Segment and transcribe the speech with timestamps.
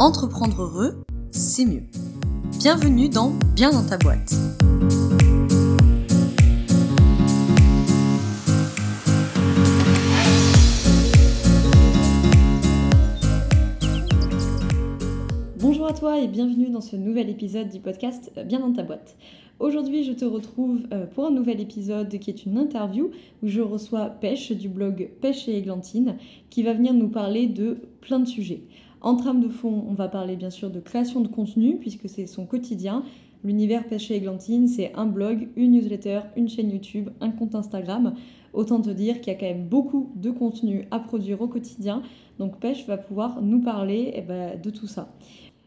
[0.00, 1.84] Entreprendre heureux, c'est mieux.
[2.58, 4.34] Bienvenue dans Bien dans ta boîte.
[15.60, 19.16] Bonjour à toi et bienvenue dans ce nouvel épisode du podcast Bien dans ta boîte.
[19.60, 23.12] Aujourd'hui, je te retrouve euh, pour un nouvel épisode qui est une interview
[23.44, 26.16] où je reçois Pêche du blog Pêche et Églantine
[26.50, 28.62] qui va venir nous parler de plein de sujets.
[29.04, 32.26] En trame de fond, on va parler bien sûr de création de contenu, puisque c'est
[32.26, 33.04] son quotidien.
[33.44, 38.14] L'univers Pêche et Églantine, c'est un blog, une newsletter, une chaîne YouTube, un compte Instagram.
[38.54, 42.00] Autant te dire qu'il y a quand même beaucoup de contenu à produire au quotidien.
[42.38, 45.12] Donc Pêche va pouvoir nous parler eh ben, de tout ça.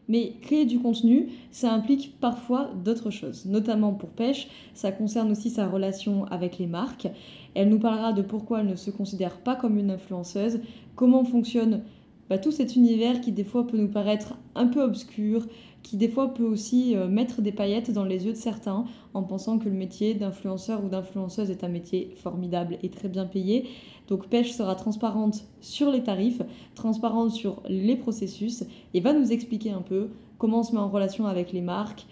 [0.08, 3.46] Mais créer du contenu, ça implique parfois d'autres choses.
[3.46, 7.06] Notamment pour Pêche, ça concerne aussi sa relation avec les marques.
[7.54, 10.58] Elle nous parlera de pourquoi elle ne se considère pas comme une influenceuse,
[10.96, 11.82] comment fonctionne
[12.28, 15.46] bah, tout cet univers qui des fois peut nous paraître un peu obscur,
[15.82, 18.84] qui des fois peut aussi euh, mettre des paillettes dans les yeux de certains
[19.14, 23.24] en pensant que le métier d'influenceur ou d'influenceuse est un métier formidable et très bien
[23.24, 23.66] payé.
[24.08, 26.42] Donc Pêche sera transparente sur les tarifs,
[26.74, 30.88] transparente sur les processus et va nous expliquer un peu comment on se met en
[30.88, 32.06] relation avec les marques,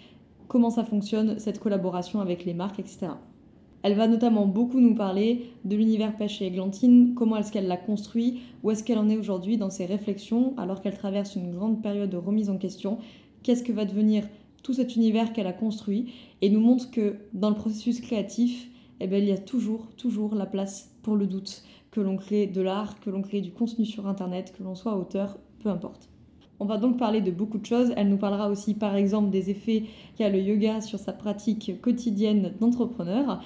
[0.49, 3.09] comment ça fonctionne cette collaboration avec les marques, etc.
[3.83, 7.77] Elle va notamment beaucoup nous parler de l'univers pêche et églantine, comment est-ce qu'elle l'a
[7.77, 11.83] construit, où est-ce qu'elle en est aujourd'hui dans ses réflexions, alors qu'elle traverse une grande
[11.83, 12.99] période de remise en question,
[13.43, 14.25] qu'est-ce que va devenir
[14.63, 19.07] tout cet univers qu'elle a construit, et nous montre que dans le processus créatif, eh
[19.07, 22.61] bien, il y a toujours, toujours la place pour le doute, que l'on crée de
[22.61, 26.09] l'art, que l'on crée du contenu sur Internet, que l'on soit auteur, peu importe.
[26.59, 27.93] On va donc parler de beaucoup de choses.
[27.97, 29.85] Elle nous parlera aussi par exemple des effets
[30.17, 33.43] qu'a le yoga sur sa pratique quotidienne d'entrepreneur.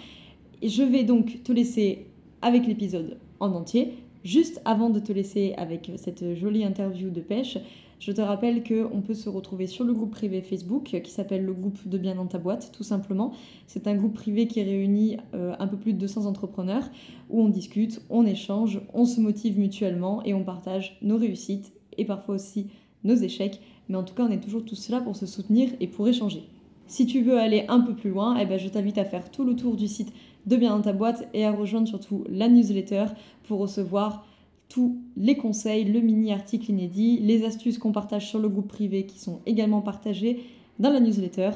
[0.62, 2.06] Je vais donc te laisser
[2.42, 3.94] avec l'épisode en entier.
[4.24, 7.56] Juste avant de te laisser avec cette jolie interview de pêche,
[7.98, 11.54] je te rappelle qu'on peut se retrouver sur le groupe privé Facebook qui s'appelle le
[11.54, 13.32] groupe de Bien dans ta boîte, tout simplement.
[13.66, 16.84] C'est un groupe privé qui réunit euh, un peu plus de 200 entrepreneurs
[17.30, 22.04] où on discute, on échange, on se motive mutuellement et on partage nos réussites et
[22.04, 22.66] parfois aussi
[23.04, 23.60] nos échecs.
[23.88, 26.42] Mais en tout cas, on est toujours tous là pour se soutenir et pour échanger.
[26.86, 29.44] Si tu veux aller un peu plus loin, eh ben, je t'invite à faire tout
[29.44, 30.12] le tour du site
[30.46, 33.06] de bien dans ta boîte et à rejoindre surtout la newsletter
[33.44, 34.26] pour recevoir
[34.68, 39.18] tous les conseils, le mini-article inédit, les astuces qu'on partage sur le groupe privé qui
[39.18, 40.44] sont également partagées
[40.78, 41.50] dans la newsletter.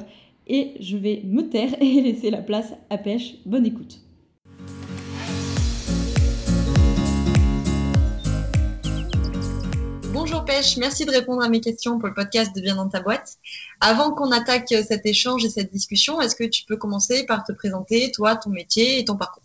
[0.47, 3.35] Et je vais me taire et laisser la place à Pêche.
[3.45, 4.04] Bonne écoute.
[10.27, 12.99] Bonjour Pêche, merci de répondre à mes questions pour le podcast de Bien dans ta
[12.99, 13.37] boîte.
[13.79, 17.51] Avant qu'on attaque cet échange et cette discussion, est-ce que tu peux commencer par te
[17.51, 19.44] présenter, toi, ton métier et ton parcours?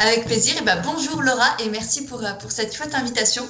[0.00, 0.56] Avec plaisir.
[0.56, 3.44] Et ben, bonjour Laura et merci pour, euh, pour cette chouette invitation.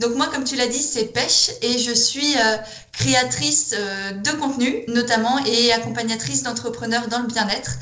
[0.00, 2.56] Donc moi, comme tu l'as dit, c'est Pêche et je suis euh,
[2.90, 7.72] créatrice euh, de contenu notamment et accompagnatrice d'entrepreneurs dans le bien-être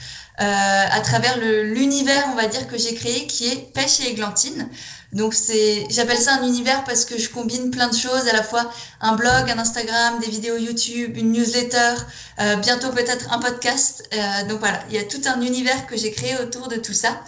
[0.41, 4.69] à travers l'univers, on va dire, que j'ai créé qui est Pêche et Églantine.
[5.13, 8.43] Donc c'est, j'appelle ça un univers parce que je combine plein de choses, à la
[8.43, 8.71] fois
[9.01, 11.95] un blog, un Instagram, des vidéos YouTube, une newsletter,
[12.41, 14.07] euh, bientôt peut-être un podcast.
[14.13, 16.93] Euh, donc voilà, il y a tout un univers que j'ai créé autour de tout
[16.93, 17.19] ça.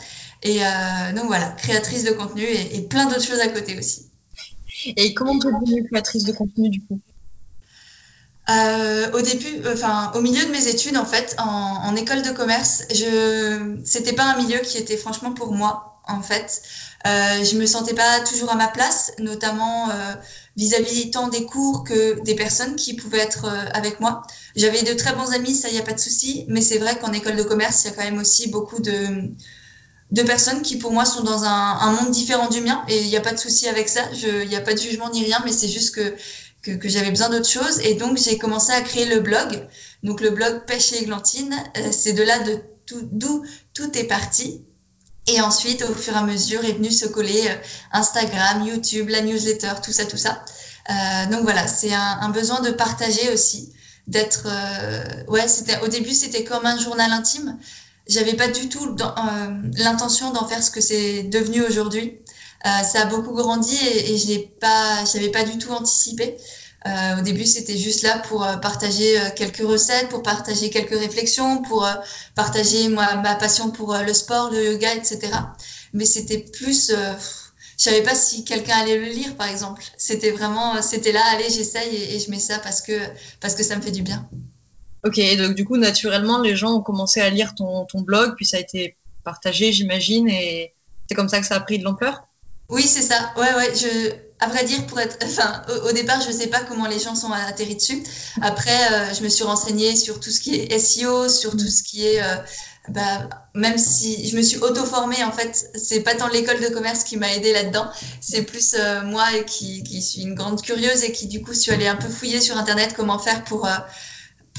[0.42, 4.06] Et euh, donc voilà, créatrice de contenu et, plein d'autres choses à côté aussi.
[4.96, 7.00] Et comment tu es devenue créatrice de contenu du coup?
[8.48, 12.82] Au début, enfin au milieu de mes études en fait, en, en école de commerce,
[12.90, 16.62] je, c'était pas un milieu qui était franchement pour moi en fait.
[17.06, 20.14] Euh, je me sentais pas toujours à ma place, notamment euh,
[20.56, 24.22] vis-à-vis tant des cours que des personnes qui pouvaient être euh, avec moi.
[24.54, 27.12] J'avais de très bons amis, ça y a pas de souci, mais c'est vrai qu'en
[27.12, 29.30] école de commerce, il y a quand même aussi beaucoup de
[30.10, 33.16] de personnes qui pour moi sont dans un, monde différent du mien et il n'y
[33.16, 34.02] a pas de souci avec ça.
[34.12, 36.14] Il n'y a pas de jugement ni rien, mais c'est juste que
[36.62, 39.66] que, j'avais besoin d'autre chose et donc j'ai commencé à créer le blog.
[40.02, 41.54] Donc le blog Pêche et Églantine,
[41.90, 42.60] c'est de là de
[43.12, 44.64] d'où tout est parti.
[45.26, 47.54] Et ensuite, au fur et à mesure, est venu se coller euh,
[47.92, 50.44] Instagram, YouTube, la newsletter, tout ça, tout ça.
[50.90, 53.72] Euh, donc voilà, c'est un, besoin de partager aussi,
[54.06, 54.46] d'être.
[54.46, 55.46] Euh, ouais,
[55.82, 57.58] au début, c'était comme un journal intime.
[58.10, 62.18] J'avais pas du tout euh, l'intention d'en faire ce que c'est devenu aujourd'hui.
[62.66, 66.36] Euh, ça a beaucoup grandi et, et je l'ai pas, j'avais pas du tout anticipé.
[66.86, 71.88] Euh, au début, c'était juste là pour partager quelques recettes, pour partager quelques réflexions, pour
[72.34, 75.30] partager moi, ma passion pour le sport, le yoga, etc.
[75.92, 79.84] Mais c'était plus, je savais pas si quelqu'un allait le lire, par exemple.
[79.96, 82.98] C'était vraiment, c'était là, allez, j'essaye et, et, je mets ça parce que
[83.40, 84.28] parce que ça me fait du bien.
[85.04, 88.44] Ok, donc du coup, naturellement, les gens ont commencé à lire ton, ton blog, puis
[88.44, 90.74] ça a été partagé, j'imagine, et
[91.08, 92.22] c'est comme ça que ça a pris de l'ampleur?
[92.68, 93.32] Oui, c'est ça.
[93.36, 93.74] Ouais, ouais.
[93.74, 96.98] Je à vrai dire, pour être, enfin, au, départ, je ne sais pas comment les
[96.98, 98.02] gens sont atterris dessus.
[98.40, 101.82] Après, euh, je me suis renseignée sur tout ce qui est SEO, sur tout ce
[101.82, 102.36] qui est, euh,
[102.88, 107.04] bah, même si je me suis auto-formée, en fait, c'est pas tant l'école de commerce
[107.04, 111.12] qui m'a aidée là-dedans, c'est plus euh, moi qui, qui, suis une grande curieuse et
[111.12, 113.68] qui, du coup, suis allée un peu fouiller sur Internet comment faire pour,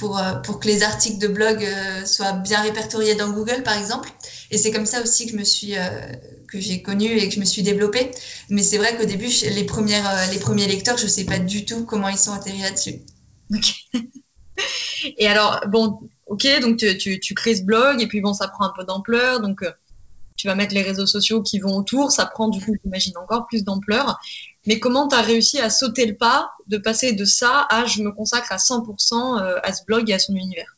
[0.01, 1.63] pour, pour que les articles de blog
[2.06, 4.09] soient bien répertoriés dans Google, par exemple.
[4.51, 5.89] Et c'est comme ça aussi que je me suis, euh,
[6.50, 8.12] que j'ai connu et que je me suis développée.
[8.50, 11.86] Mais c'est vrai qu'au début, les, euh, premiers lecteurs, je ne sais pas du tout
[11.86, 13.00] comment ils sont atterris là-dessus.
[15.18, 18.65] Et alors, bon, ok, donc tu, tu, crées ce blog et puis bon, ça prend
[18.65, 19.39] un peu d'ampleur.
[19.39, 19.71] Donc, euh,
[20.36, 22.12] tu vas mettre les réseaux sociaux qui vont autour.
[22.12, 24.19] Ça prend, du coup, j'imagine, encore plus d'ampleur.
[24.67, 28.01] Mais comment tu as réussi à sauter le pas de passer de ça à je
[28.01, 30.77] me consacre à 100% à ce blog et à son univers?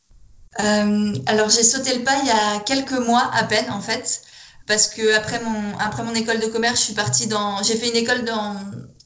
[0.59, 4.21] Euh, alors j'ai sauté le pas il y a quelques mois à peine en fait,
[4.68, 7.89] parce que après mon après mon école de commerce, je suis partie dans, j'ai fait
[7.89, 8.56] une école dans,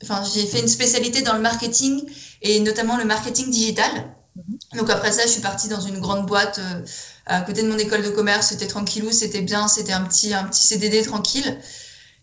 [0.03, 2.03] enfin j'ai fait une spécialité dans le marketing
[2.41, 3.89] et notamment le marketing digital.
[4.35, 4.57] Mhm.
[4.77, 6.85] Donc après ça, je suis partie dans une grande boîte euh,
[7.25, 8.47] à côté de mon école de commerce.
[8.47, 11.59] C'était tranquillou, c'était bien, c'était un petit un petit CDD tranquille.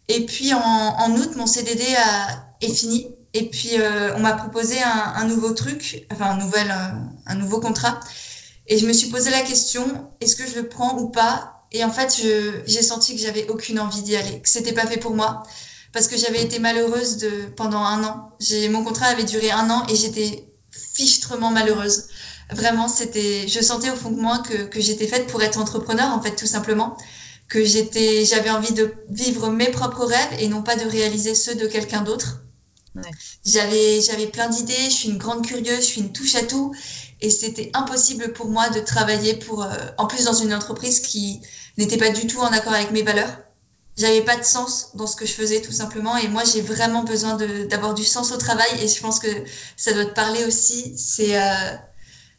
[0.08, 3.06] Et puis en, en août, mon CDD a, est fini.
[3.32, 6.72] Et puis euh, on m'a proposé un, un, nouveau truc, enfin un nouvel
[7.26, 7.98] un nouveau contrat
[8.66, 11.66] et je me suis posé la question, est-ce que je le prends ou pas?
[11.72, 12.14] Et en fait,
[12.66, 15.42] j'ai senti que j'avais aucune envie d'y aller, que c'était pas fait pour moi,
[15.92, 18.30] parce que j'avais été malheureuse de, pendant un an.
[18.70, 22.04] Mon contrat avait duré un an et j'étais fichtrement malheureuse.
[22.50, 26.10] Vraiment, c'était, je sentais au fond de moi que, que j'étais faite pour être entrepreneur,
[26.10, 26.96] en fait, tout simplement.
[27.48, 31.54] Que j'étais, j'avais envie de vivre mes propres rêves et non pas de réaliser ceux
[31.54, 32.44] de quelqu'un d'autre.
[32.94, 33.02] Ouais.
[33.44, 36.72] J'avais, j'avais plein d'idées, je suis une grande curieuse, je suis une touche à tout
[37.20, 39.68] et c'était impossible pour moi de travailler pour, euh,
[39.98, 41.40] en plus dans une entreprise qui
[41.76, 43.36] n'était pas du tout en accord avec mes valeurs.
[43.96, 47.04] J'avais pas de sens dans ce que je faisais tout simplement et moi j'ai vraiment
[47.04, 49.28] besoin d'avoir du sens au travail et je pense que
[49.76, 50.94] ça doit te parler aussi.
[50.96, 51.76] C'est euh,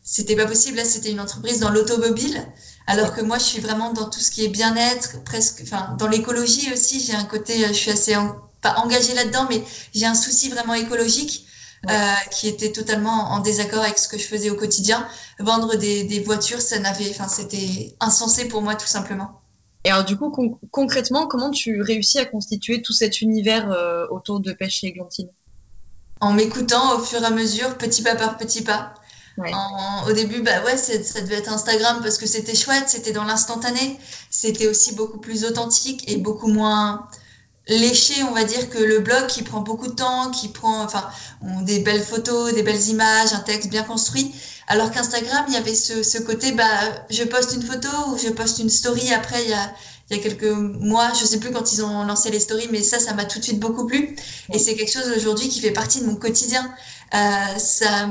[0.06, 2.42] c'était pas possible là, c'était une entreprise dans l'automobile
[2.88, 6.08] alors que moi je suis vraiment dans tout ce qui est bien-être, presque, enfin dans
[6.08, 7.00] l'écologie aussi.
[7.00, 8.16] J'ai un côté, je suis assez
[8.62, 9.62] pas engagée là-dedans, mais
[9.94, 11.48] j'ai un souci vraiment écologique.
[11.88, 15.08] Euh, qui était totalement en désaccord avec ce que je faisais au quotidien.
[15.38, 19.42] Vendre des, des voitures, ça n'avait, enfin, c'était insensé pour moi tout simplement.
[19.84, 20.32] Et alors du coup,
[20.72, 25.30] concrètement, comment tu réussis à constituer tout cet univers euh, autour de Pêche et Églantine?
[26.22, 28.96] En m'écoutant au fur et à mesure, petit pas par petit pas.
[29.38, 29.52] Ouais.
[29.54, 33.26] En, au début, bah ouais, ça devait être Instagram parce que c'était chouette, c'était dans
[33.26, 34.00] l'instantané,
[34.30, 37.10] c'était aussi beaucoup plus authentique et beaucoup moins
[37.68, 41.10] léché, on va dire, que le blog qui prend beaucoup de temps, qui prend enfin,
[41.64, 44.34] des belles photos, des belles images, un texte bien construit.
[44.68, 46.66] Alors qu'Instagram, il y avait ce, ce, côté, bah,
[47.10, 49.74] je poste une photo ou je poste une story après, il y a,
[50.10, 52.84] il y a quelques mois, je sais plus quand ils ont lancé les stories, mais
[52.84, 54.16] ça, ça m'a tout de suite beaucoup plu.
[54.52, 56.72] Et c'est quelque chose aujourd'hui qui fait partie de mon quotidien.
[57.14, 58.10] Euh, ça,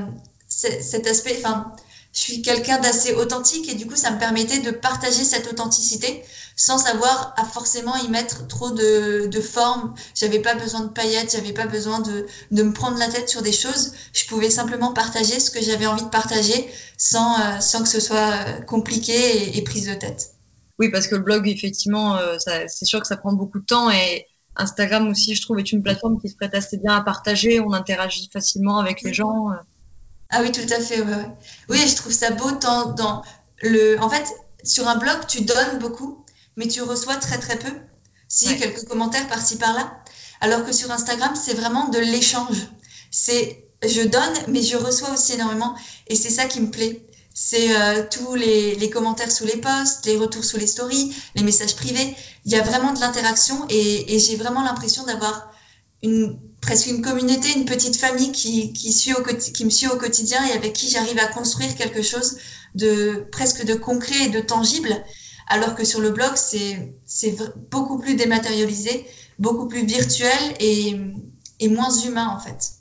[0.56, 1.72] cet aspect, enfin,
[2.14, 6.22] je suis quelqu'un d'assez authentique et du coup, ça me permettait de partager cette authenticité
[6.54, 9.94] sans avoir à forcément y mettre trop de, de forme.
[10.14, 13.42] J'avais pas besoin de paillettes, j'avais pas besoin de, de me prendre la tête sur
[13.42, 13.94] des choses.
[14.12, 17.98] Je pouvais simplement partager ce que j'avais envie de partager sans, euh, sans que ce
[17.98, 20.34] soit euh, compliqué et, prise de tête.
[20.78, 23.90] Oui, parce que le blog, effectivement, euh, c'est sûr que ça prend beaucoup de temps
[23.90, 27.58] et Instagram aussi, je trouve, est une plateforme qui se prête assez bien à partager.
[27.58, 29.48] On interagit facilement avec les gens.
[30.30, 31.00] Ah oui, tout à fait.
[31.00, 31.26] Ouais,
[31.68, 33.22] Oui, je trouve ça beau dans, dans
[33.62, 34.00] le.
[34.00, 34.26] En fait,
[34.62, 36.24] sur un blog, tu donnes beaucoup,
[36.56, 37.70] mais tu reçois très très peu.
[38.28, 40.02] Si quelques commentaires par-ci par-là.
[40.40, 42.68] Alors que sur Instagram, c'est vraiment de l'échange.
[43.10, 45.74] C'est je donne, mais je reçois aussi énormément,
[46.06, 47.06] et c'est ça qui me plaît.
[47.34, 51.42] C'est euh, tous les, les, commentaires sous les posts, les retours sous les stories, les
[51.42, 52.14] messages privés.
[52.44, 55.50] Il y a vraiment de l'interaction et, et j'ai vraiment l'impression d'avoir
[56.02, 59.96] une presque une communauté, une petite famille qui, qui, suit au, qui me suit au
[59.96, 62.38] quotidien et avec qui j'arrive à construire quelque chose
[62.74, 65.04] de presque de concret et de tangible,
[65.46, 67.36] alors que sur le blog, c'est
[67.70, 69.06] beaucoup plus dématérialisé,
[69.38, 70.96] beaucoup plus virtuel et,
[71.60, 72.72] et moins humain en fait.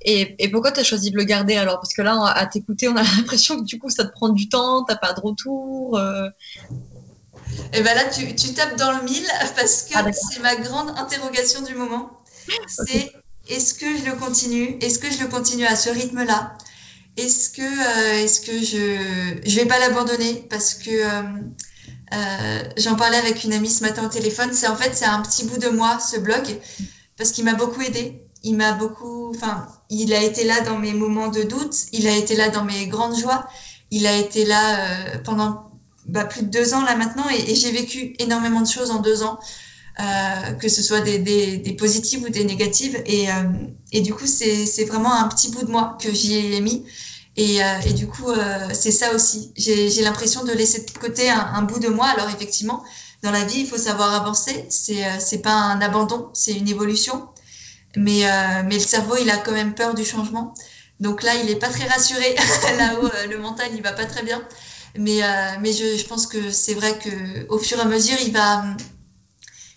[0.00, 1.80] Et, et pourquoi tu as choisi de le garder alors?
[1.80, 4.48] Parce que là, à t'écouter, on a l'impression que du coup, ça te prend du
[4.48, 5.98] temps, t'as pas de retour.
[5.98, 6.28] Euh...
[7.72, 10.90] Et ben là, tu, tu, tapes dans le mille parce que ah, c'est ma grande
[10.96, 12.10] interrogation du moment.
[12.66, 13.12] C'est
[13.48, 14.78] est-ce que je le continue?
[14.80, 16.56] Est-ce que je le continue à ce rythme-là?
[17.16, 20.46] Est-ce que, euh, je ne vais pas l'abandonner?
[20.50, 21.22] Parce que euh,
[22.14, 24.50] euh, j'en parlais avec une amie ce matin au téléphone.
[24.52, 26.44] C'est en fait c'est un petit bout de moi ce blog
[27.16, 28.22] parce qu'il m'a beaucoup aidé.
[28.44, 31.74] Il m'a beaucoup, enfin, il a été là dans mes moments de doute.
[31.92, 33.48] Il a été là dans mes grandes joies.
[33.90, 35.72] Il a été là pendant
[36.06, 39.22] bah, plus de deux ans là maintenant et j'ai vécu énormément de choses en deux
[39.24, 39.40] ans.
[40.00, 43.02] Euh, que ce soit des, des, des, positives ou des négatives.
[43.06, 43.32] Et, euh,
[43.90, 46.86] et du coup, c'est vraiment un petit bout de moi que j'y ai mis.
[47.36, 48.30] Et, euh, et, du coup,
[48.72, 49.52] c'est ça aussi.
[49.56, 52.06] J'ai l'impression de laisser de côté un, un, bout de moi.
[52.06, 52.84] Alors effectivement,
[53.24, 54.66] dans la vie, il faut savoir avancer.
[54.68, 57.28] C'est c'est pas un abandon, c'est une évolution.
[57.96, 58.22] Mais,
[58.66, 60.54] mais le cerveau, il a quand même peur du changement.
[61.00, 62.36] Donc là, il est pas très rassuré.
[62.78, 64.46] Là-haut, le mental, il va pas très bien.
[64.96, 65.22] Mais,
[65.60, 68.62] mais je, je pense que c'est vrai que au fur et à mesure, il va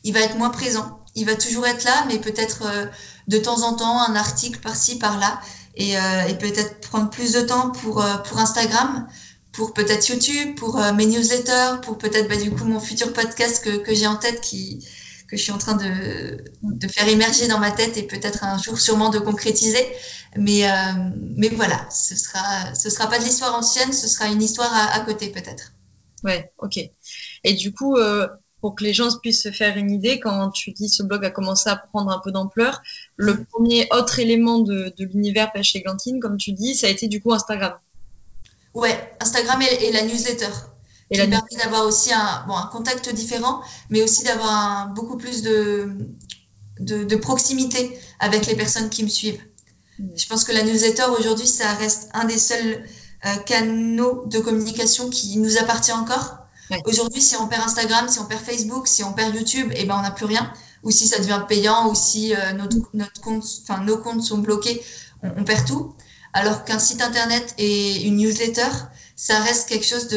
[0.03, 0.99] il va être moins présent.
[1.15, 2.85] Il va toujours être là, mais peut-être euh,
[3.27, 5.41] de temps en temps un article par-ci, par-là,
[5.75, 9.07] et, euh, peut-être prendre plus de temps pour, euh, Instagram,
[9.51, 13.93] pour peut-être YouTube, pour mes newsletters, pour peut-être bah, du coup mon futur podcast que,
[13.93, 14.87] j'ai en tête qui
[15.27, 18.57] que je suis en train de, de faire émerger dans ma tête et peut-être un
[18.57, 19.85] jour sûrement de concrétiser.
[20.37, 20.65] Mais,
[21.37, 24.93] mais voilà, ce sera, ce sera pas de l'histoire ancienne, ce sera une histoire à,
[24.93, 25.73] à côté peut-être.
[26.23, 26.79] Ouais, ok.
[27.43, 27.95] Et du coup,
[28.61, 31.31] pour que les gens puissent se faire une idée, quand tu dis ce blog a
[31.31, 32.81] commencé à prendre un peu d'ampleur,
[33.17, 36.89] le premier autre élément de, de l'univers pêche et glantine, comme tu dis, ça a
[36.91, 37.73] été du coup Instagram.
[38.73, 40.51] Ouais, Instagram et, et la newsletter.
[41.09, 45.17] Et qui la permet d'avoir aussi un, bon, un contact différent, mais aussi d'avoir beaucoup
[45.17, 45.89] plus de,
[46.79, 49.41] de, de, proximité avec les personnes qui me suivent.
[49.99, 50.05] Mmh.
[50.15, 52.85] Je pense que la newsletter aujourd'hui, ça reste un des seuls
[53.25, 56.40] euh, canaux de communication qui nous appartient encore
[56.85, 59.95] Aujourd'hui, si on perd Instagram, si on perd Facebook, si on perd YouTube, eh ben,
[59.97, 60.51] on n'a plus rien.
[60.83, 64.83] Ou si ça devient payant, ou si euh, nos comptes sont bloqués,
[65.23, 65.93] on, perd tout.
[66.33, 68.69] Alors qu'un site internet et une newsletter,
[69.15, 70.07] ça reste quelque chose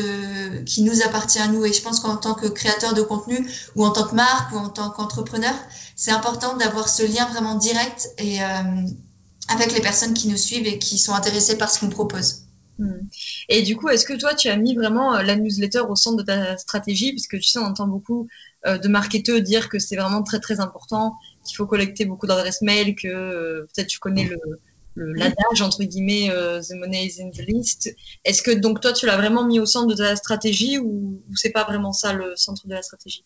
[0.65, 1.65] qui nous appartient à nous.
[1.65, 3.47] Et je pense qu'en tant que créateur de contenu,
[3.77, 5.55] ou en tant que marque, ou en tant qu'entrepreneur,
[5.97, 8.47] c'est important d'avoir ce lien vraiment direct et, euh,
[9.49, 12.45] avec les personnes qui nous suivent et qui sont intéressées par ce qu'on propose.
[12.79, 13.03] Hmm.
[13.49, 16.17] Et du coup, est-ce que toi, tu as mis vraiment euh, la newsletter au centre
[16.17, 17.13] de ta stratégie?
[17.13, 18.27] Parce que tu sais, on entend beaucoup
[18.67, 21.15] euh, de marketeurs dire que c'est vraiment très très important,
[21.47, 24.39] qu'il faut collecter beaucoup d'adresses mail, que euh, peut-être tu connais le
[24.97, 27.95] l'adage entre guillemets euh, the money is in the list.
[28.25, 31.37] Est-ce que donc toi tu l'as vraiment mis au centre de ta stratégie ou, ou
[31.37, 33.25] c'est pas vraiment ça le centre de la stratégie?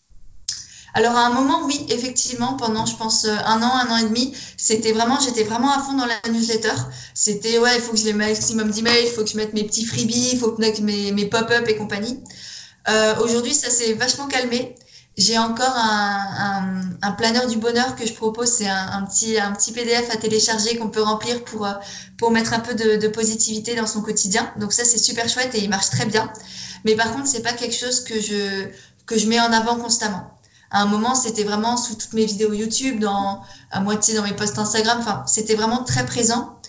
[0.93, 4.33] Alors à un moment, oui, effectivement, pendant je pense un an, un an et demi,
[4.57, 6.73] c'était vraiment, j'étais vraiment à fond dans la newsletter.
[7.13, 9.63] C'était ouais, il faut que j'ai le maximum d'emails, il faut que je mette mes
[9.63, 12.23] petits freebies, il faut que je mes, mes pop-up et compagnie.
[12.87, 14.75] Euh, Aujourd'hui, ça s'est vachement calmé.
[15.17, 19.37] J'ai encore un, un, un, planeur du bonheur que je propose, c'est un, un, petit,
[19.37, 21.67] un petit PDF à télécharger qu'on peut remplir pour,
[22.17, 24.49] pour mettre un peu de, de positivité dans son quotidien.
[24.57, 26.31] Donc ça, c'est super chouette et il marche très bien.
[26.85, 28.69] Mais par contre, c'est pas quelque chose que je,
[29.05, 30.38] que je mets en avant constamment
[30.71, 34.33] à un moment, c'était vraiment sous toutes mes vidéos YouTube, dans, à moitié dans mes
[34.33, 34.97] posts Instagram.
[34.99, 36.59] Enfin, c'était vraiment très présent.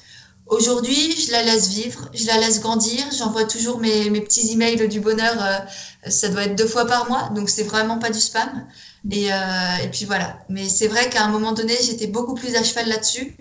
[0.46, 3.04] Aujourd'hui, je la laisse vivre, je la laisse grandir.
[3.16, 5.36] J'envoie toujours mes, mes, petits emails du bonheur.
[5.38, 8.66] Euh, ça doit être deux fois par mois, donc c'est vraiment pas du spam.
[9.10, 9.36] Et, euh,
[9.84, 10.38] et puis voilà.
[10.48, 13.36] Mais c'est vrai qu'à un moment donné, j'étais beaucoup plus à cheval là-dessus.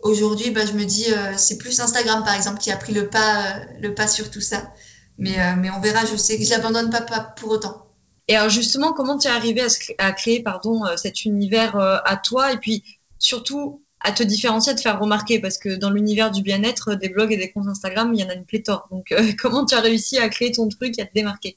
[0.00, 3.08] Aujourd'hui, bah, je me dis, euh, c'est plus Instagram par exemple qui a pris le
[3.08, 4.72] pas, euh, le pas sur tout ça.
[5.18, 6.04] Mais, euh, mais on verra.
[6.04, 7.85] Je sais que je l'abandonne pas, pas pour autant.
[8.28, 9.68] Et alors justement, comment tu es arrivé à,
[9.98, 12.82] à, créer pardon, euh, cet univers euh, à toi et puis
[13.18, 15.38] surtout à te différencier, à te faire remarquer?
[15.38, 18.28] Parce que dans l'univers du bien-être, des blogs et des comptes Instagram, il y en
[18.28, 18.88] a une pléthore.
[18.90, 21.56] Donc euh, comment tu as réussi à créer ton truc et à te démarquer?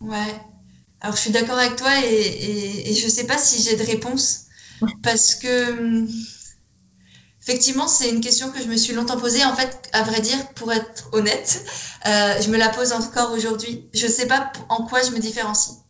[0.00, 0.34] Ouais,
[1.00, 3.84] alors je suis d'accord avec toi et, et, et je sais pas si j'ai de
[3.84, 4.46] réponse
[5.02, 6.08] parce que hum,
[7.40, 9.44] effectivement c'est une question que je me suis longtemps posée.
[9.44, 11.64] En fait, à vrai dire, pour être honnête,
[12.06, 13.88] euh, je me la pose encore aujourd'hui.
[13.94, 15.81] Je sais pas en quoi je me différencie.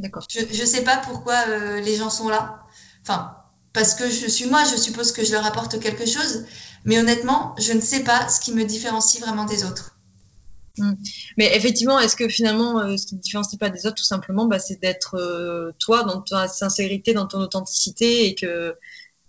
[0.00, 0.26] D'accord.
[0.30, 2.62] Je ne sais pas pourquoi euh, les gens sont là.
[3.02, 3.36] Enfin,
[3.72, 6.44] parce que je suis moi, je suppose que je leur apporte quelque chose.
[6.84, 9.98] Mais honnêtement, je ne sais pas ce qui me différencie vraiment des autres.
[10.78, 10.92] Mmh.
[11.36, 14.46] Mais effectivement, est-ce que finalement, euh, ce qui ne différencie pas des autres, tout simplement,
[14.46, 18.74] bah, c'est d'être euh, toi, dans ta sincérité, dans ton authenticité, et que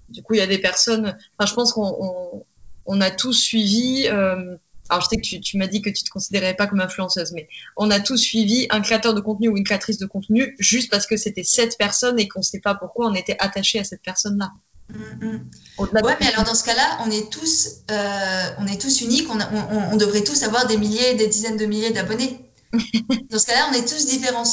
[0.07, 1.17] du coup, il y a des personnes.
[1.37, 2.45] Enfin, je pense qu'on on,
[2.85, 4.07] on a tous suivi.
[4.07, 4.55] Euh,
[4.91, 7.31] alors je sais que tu, tu m'as dit que tu te considérais pas comme influenceuse,
[7.31, 10.91] mais on a tous suivi un créateur de contenu ou une créatrice de contenu juste
[10.91, 13.85] parce que c'était cette personne et qu'on ne sait pas pourquoi on était attaché à
[13.85, 14.51] cette personne-là.
[14.89, 15.39] Mmh, mmh.
[15.79, 19.29] Ouais, mais alors dans ce cas-là, on est tous, euh, on est tous uniques.
[19.29, 22.51] On, a, on, on, devrait tous avoir des milliers, des dizaines de milliers d'abonnés.
[22.73, 24.43] dans ce cas-là, on est tous différents,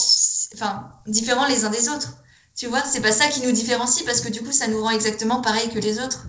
[0.54, 2.14] enfin différents les uns des autres.
[2.56, 4.90] Tu vois, c'est pas ça qui nous différencie parce que du coup, ça nous rend
[4.90, 6.26] exactement pareil que les autres.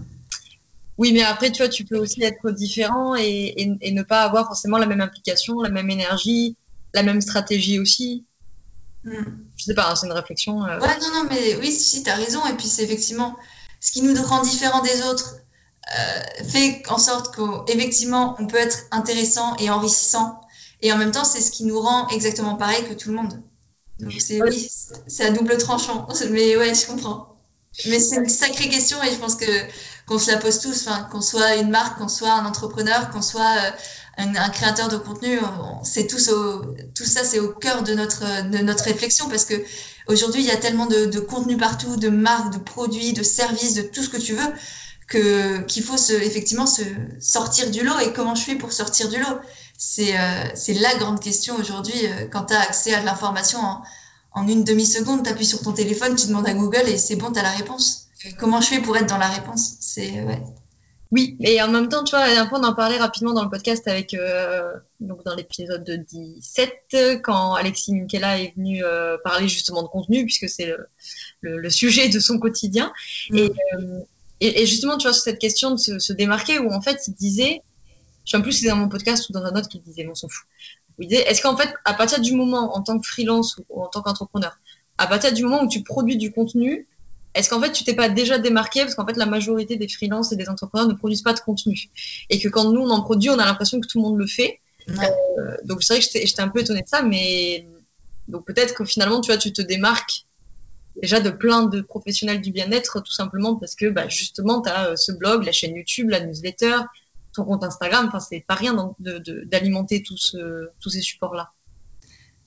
[1.00, 4.24] Oui, mais après, tu vois, tu peux aussi être différent et, et, et, ne pas
[4.24, 6.58] avoir forcément la même implication, la même énergie,
[6.94, 8.26] la même stratégie aussi.
[9.06, 9.24] Mm.
[9.56, 10.62] Je sais pas, hein, c'est une réflexion.
[10.66, 10.78] Euh...
[10.78, 12.46] Ouais, non, non, mais oui, si, tu as raison.
[12.48, 13.38] Et puis, c'est effectivement
[13.80, 15.38] ce qui nous rend différents des autres
[15.98, 20.42] euh, fait en sorte qu'effectivement, on peut être intéressant et enrichissant.
[20.82, 23.42] Et en même temps, c'est ce qui nous rend exactement pareil que tout le monde.
[24.02, 24.70] Donc, c'est oui,
[25.08, 26.10] c'est à double tranchant.
[26.30, 27.39] Mais ouais, je comprends.
[27.86, 29.46] Mais c'est une sacrée question et je pense que
[30.06, 33.22] qu'on se la pose tous, enfin, qu'on soit une marque, qu'on soit un entrepreneur, qu'on
[33.22, 33.72] soit euh,
[34.18, 35.40] un, créateur de contenu,
[35.84, 36.18] c'est tout,
[36.96, 39.54] tout ça, c'est au cœur de notre, de notre réflexion parce que
[40.08, 43.76] aujourd'hui, il y a tellement de, de contenu partout, de marques, de produits, de services,
[43.76, 44.52] de tout ce que tu veux,
[45.08, 46.82] que qu'il faut se, effectivement se
[47.20, 48.00] sortir du lot.
[48.00, 49.40] Et comment je fais pour sortir du lot?
[49.78, 50.44] C'est euh,
[50.82, 53.60] la grande question aujourd'hui euh, quand tu as accès à l'information
[54.32, 57.32] en, une demi-seconde, tu appuies sur ton téléphone, tu demandes à Google et c'est bon,
[57.32, 58.08] tu as la réponse.
[58.38, 59.76] Comment je fais pour être dans la réponse?
[59.80, 60.44] C'est ouais.
[61.12, 63.50] Oui, et en même temps, tu vois, un point, on en parlait rapidement dans le
[63.50, 69.82] podcast avec, euh, donc dans l'épisode 17, quand Alexis Minkela est venu euh, parler justement
[69.82, 70.88] de contenu, puisque c'est le,
[71.42, 72.94] le, le, sujet de son quotidien.
[73.32, 73.38] Mm.
[73.38, 74.00] Et, euh,
[74.40, 77.08] et, et, justement, tu vois, sur cette question de se, se, démarquer, où en fait,
[77.08, 77.64] il disait,
[78.30, 80.12] je sais plus si c'est dans mon podcast ou dans un autre qu'il disait, mais
[80.12, 80.48] on s'en fout.
[81.00, 83.88] Il disait, est-ce qu'en fait, à partir du moment, en tant que freelance ou en
[83.88, 84.60] tant qu'entrepreneur,
[84.98, 86.88] à partir du moment où tu produis du contenu,
[87.34, 90.32] est-ce qu'en fait tu t'es pas déjà démarqué parce qu'en fait la majorité des freelances
[90.32, 91.90] et des entrepreneurs ne produisent pas de contenu?
[92.30, 94.26] Et que quand nous on en produit on a l'impression que tout le monde le
[94.26, 94.96] fait ouais.
[95.38, 97.68] euh, donc c'est vrai que j'étais un peu étonnée de ça mais
[98.28, 100.26] donc peut-être que finalement tu vois tu te démarques
[101.02, 104.88] déjà de plein de professionnels du bien-être tout simplement parce que bah, justement tu as
[104.88, 106.78] euh, ce blog la chaîne YouTube la newsletter
[107.40, 111.52] ton compte Instagram enfin c'est pas rien d'alimenter tous ce, tous ces supports là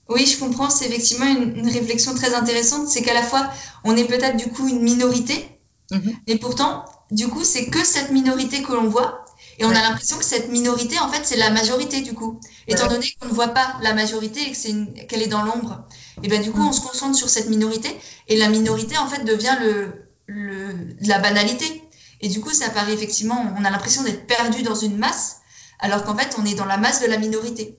[0.08, 0.68] oui, je comprends.
[0.68, 2.88] C'est effectivement une, une, réflexion très intéressante.
[2.88, 3.48] C'est qu'à la fois,
[3.84, 5.44] on est peut-être du coup une minorité,
[5.90, 6.10] mmh.
[6.26, 9.24] et pourtant, du coup, c'est que cette minorité que l'on voit.
[9.58, 9.76] Et on ouais.
[9.76, 12.40] a l'impression que cette minorité, en fait, c'est la majorité du coup.
[12.66, 12.94] Étant ouais.
[12.94, 15.86] donné qu'on ne voit pas la majorité et que qu'elle est dans l'ombre,
[16.22, 16.68] et ben du coup, mmh.
[16.68, 17.88] on se concentre sur cette minorité.
[18.28, 21.81] Et la minorité, en fait, devient le, le, la banalité.
[22.22, 25.40] Et du coup, ça paraît effectivement, on a l'impression d'être perdu dans une masse,
[25.80, 27.76] alors qu'en fait, on est dans la masse de la minorité.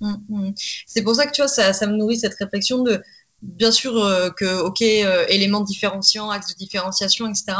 [0.00, 0.52] Mmh,
[0.86, 3.02] C'est pour ça que tu vois, ça, me nourrit cette réflexion de,
[3.42, 7.52] bien sûr, euh, que, ok, euh, éléments différenciants, axes de différenciation, etc.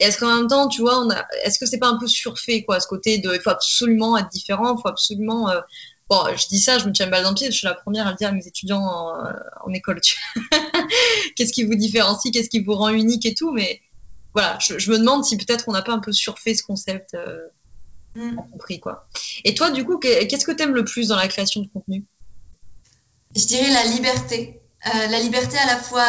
[0.00, 1.06] Et est-ce qu'en même temps, tu vois,
[1.44, 4.28] est-ce que c'est pas un peu surfait, quoi, ce côté de, il faut absolument être
[4.28, 5.60] différent, il faut absolument, euh,
[6.10, 8.08] bon, je dis ça, je me tiens balle dans le pied, je suis la première
[8.08, 9.14] à le dire à mes étudiants en,
[9.64, 10.18] en école, tu
[11.36, 13.80] qu'est-ce qui vous différencie, qu'est-ce qui vous rend unique et tout, mais
[14.36, 17.14] voilà, je, je me demande si peut-être on n'a pas un peu surfait ce concept.
[17.14, 17.38] Euh,
[18.16, 18.36] Mmh.
[18.50, 19.06] compris quoi.
[19.44, 22.02] Et toi, du coup, qu'est-ce que tu aimes le plus dans la création de contenu?
[23.34, 24.62] Je dirais la liberté.
[24.86, 26.06] Euh, la liberté à la fois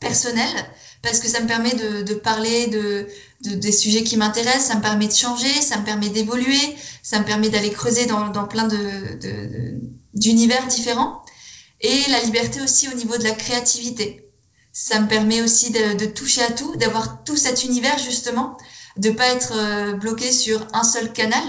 [0.00, 0.70] personnelle,
[1.00, 3.06] parce que ça me permet de, de parler de,
[3.44, 7.18] de, des sujets qui m'intéressent, ça me permet de changer, ça me permet d'évoluer, ça
[7.18, 8.68] me permet d'aller creuser dans, dans plein
[10.12, 11.24] d'univers différents.
[11.80, 14.29] Et la liberté aussi au niveau de la créativité.
[14.82, 18.56] Ça me permet aussi de, de toucher à tout, d'avoir tout cet univers justement
[18.96, 21.44] de pas être euh, bloqué sur un seul canal,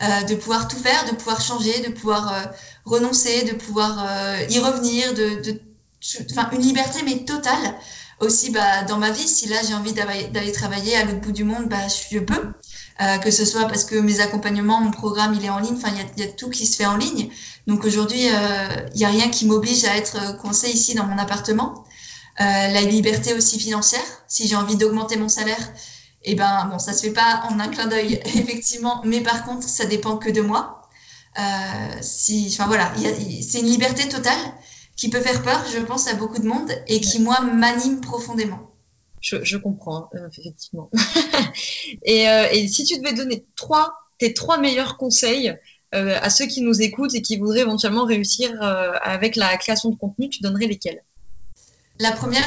[0.00, 2.42] euh, de pouvoir tout faire, de pouvoir changer, de pouvoir euh,
[2.84, 5.60] renoncer, de pouvoir euh, y revenir, de, de,
[6.30, 7.74] enfin une liberté mais totale.
[8.20, 11.44] Aussi, bah, dans ma vie, si là j'ai envie d'aller travailler à l'autre bout du
[11.44, 12.52] monde, bah, je peux.
[13.00, 15.76] Euh, que ce soit parce que mes accompagnements, mon programme, il est en ligne.
[15.76, 17.28] Enfin, il y, y a, tout qui se fait en ligne.
[17.68, 21.18] Donc aujourd'hui, il euh, n'y a rien qui m'oblige à être coincé ici dans mon
[21.18, 21.84] appartement.
[22.40, 24.04] Euh, la liberté aussi financière.
[24.28, 25.60] Si j'ai envie d'augmenter mon salaire,
[26.22, 29.44] et eh ben bon, ça se fait pas en un clin d'œil, effectivement, mais par
[29.44, 30.82] contre, ça dépend que de moi.
[31.38, 31.42] Euh,
[32.00, 32.92] si, enfin voilà,
[33.42, 34.38] c'est une liberté totale
[34.96, 38.70] qui peut faire peur, je pense, à beaucoup de monde et qui, moi, m'anime profondément.
[39.20, 40.90] Je, comprends, euh, effectivement.
[42.04, 45.56] et, et, si tu devais donner trois, tes trois meilleurs conseils
[45.90, 48.52] à ceux qui nous écoutent et qui voudraient éventuellement réussir
[49.02, 51.02] avec la création de contenu, tu donnerais lesquels?
[52.00, 52.44] La première,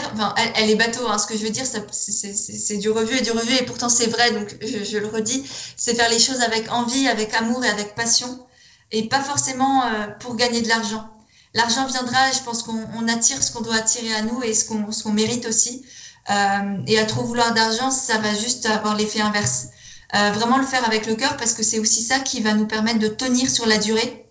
[0.56, 1.08] elle, est bateau.
[1.08, 4.08] Hein, ce que je veux dire, c'est du revu et du revu, et pourtant c'est
[4.08, 4.32] vrai.
[4.32, 5.44] Donc je, le redis,
[5.76, 8.46] c'est faire les choses avec envie, avec amour et avec passion,
[8.92, 11.10] et pas forcément euh, pour gagner de l'argent.
[11.54, 14.66] L'argent viendra, et je pense qu'on attire ce qu'on doit attirer à nous et ce
[14.66, 15.86] qu'on qu mérite aussi.
[16.30, 19.68] Euh, et à trop vouloir d'argent, ça va juste avoir l'effet inverse.
[20.16, 22.68] Euh, vraiment le faire avec le cœur, parce que c'est aussi ça qui va nous
[22.68, 24.31] permettre de tenir sur la durée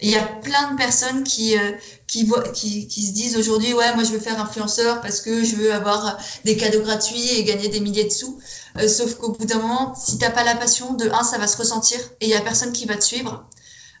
[0.00, 1.72] il y a plein de personnes qui, euh,
[2.06, 5.42] qui, voient, qui, qui se disent aujourd'hui, ouais, moi je veux faire influenceur parce que
[5.42, 8.38] je veux avoir des cadeaux gratuits et gagner des milliers de sous.
[8.78, 11.48] Euh, sauf qu'au bout d'un moment, si t'as pas la passion, de un, ça va
[11.48, 13.48] se ressentir et il y a personne qui va te suivre.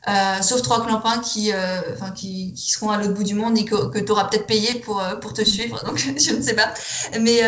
[0.06, 1.50] Euh, sauf trois clampins qui,
[2.14, 4.74] qui, qui seront à l'autre bout du monde et que, que tu auras peut-être payé
[4.78, 6.72] pour, pour te suivre, donc je ne sais pas.
[7.20, 7.40] Mais,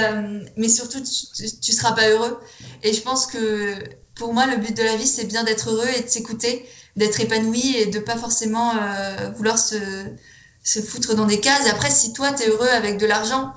[0.56, 2.40] mais surtout, tu, tu seras pas heureux.
[2.82, 3.76] Et je pense que
[4.20, 7.18] pour moi, le but de la vie, c'est bien d'être heureux et de s'écouter d'être
[7.20, 9.76] épanoui et de pas forcément euh, vouloir se,
[10.62, 11.66] se foutre dans des cases.
[11.70, 13.54] Après, si toi, tu es heureux avec de l'argent,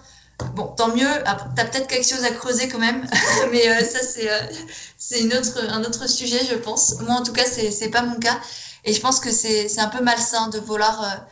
[0.56, 1.06] bon, tant mieux.
[1.26, 3.06] Tu as peut-être quelque chose à creuser quand même.
[3.52, 7.02] Mais euh, ça, c'est euh, autre, un autre sujet, je pense.
[7.02, 8.40] Moi, en tout cas, c'est pas mon cas.
[8.86, 11.28] Et je pense que c'est un peu malsain de vouloir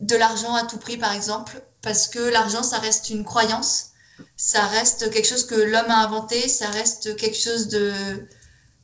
[0.00, 1.60] de l'argent à tout prix, par exemple.
[1.82, 3.90] Parce que l'argent, ça reste une croyance.
[4.36, 7.92] Ça reste quelque chose que l'homme a inventé, ça reste quelque chose de,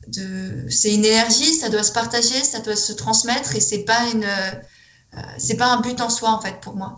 [0.07, 4.09] de c'est une énergie, ça doit se partager, ça doit se transmettre et c'est pas
[4.13, 6.97] une, euh, c'est pas un but en soi en fait pour moi.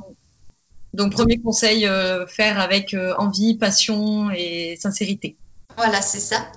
[0.94, 5.36] Donc premier conseil, euh, faire avec euh, envie, passion et sincérité.
[5.76, 6.50] Voilà, c'est ça.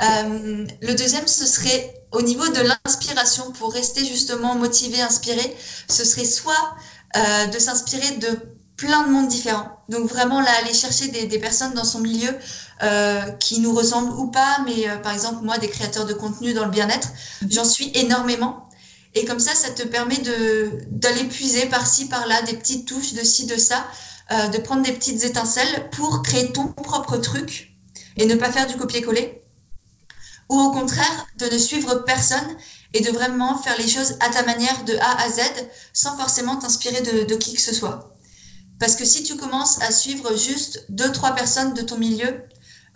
[0.00, 5.56] le deuxième, ce serait au niveau de l'inspiration, pour rester justement motivé, inspiré,
[5.88, 6.76] ce serait soit
[7.14, 9.68] de s'inspirer de plein de mondes différents.
[9.90, 12.30] Donc vraiment là, aller chercher des, personnes dans son milieu
[12.82, 16.54] euh, qui nous ressemblent ou pas, mais euh, par exemple moi, des créateurs de contenu
[16.54, 17.08] dans le bien-être,
[17.42, 17.52] mhm.
[17.52, 18.68] j'en suis énormément.
[19.14, 23.24] Et comme ça, ça te permet de d'aller puiser par-ci, par-là, des petites touches de
[23.24, 23.84] ci, de ça,
[24.30, 27.72] euh, de prendre des petites étincelles pour créer ton propre truc
[28.16, 29.42] et ne pas faire du copier-coller.
[30.50, 32.56] Ou au contraire, de ne suivre personne
[32.94, 35.40] et de vraiment faire les choses à ta manière de A à Z
[35.92, 38.17] sans forcément t'inspirer de, de qui que ce soit.
[38.78, 42.42] Parce que si tu commences à suivre juste deux, trois personnes de ton milieu,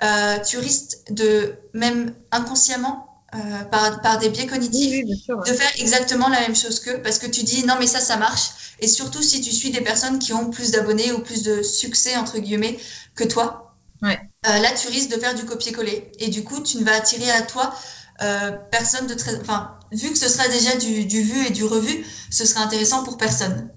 [0.02, 6.28] euh, tu risques de, même inconsciemment, euh, par, par, des biais cognitifs, de faire exactement
[6.28, 8.50] la même chose qu'eux, parce que tu dis non mais ça, ça marche.
[8.80, 12.16] Et surtout si tu suis des personnes qui ont plus d'abonnés ou plus de succès,
[12.16, 12.78] entre guillemets,
[13.14, 14.20] que toi, ouais.
[14.46, 16.12] euh, là tu risques de faire du copier-coller.
[16.18, 17.74] Et du coup, tu ne vas attirer à toi
[18.20, 19.34] euh, personne de très...
[19.40, 23.02] Enfin, vu que ce sera déjà du, du vu et du revu, ce sera intéressant
[23.02, 23.70] pour personne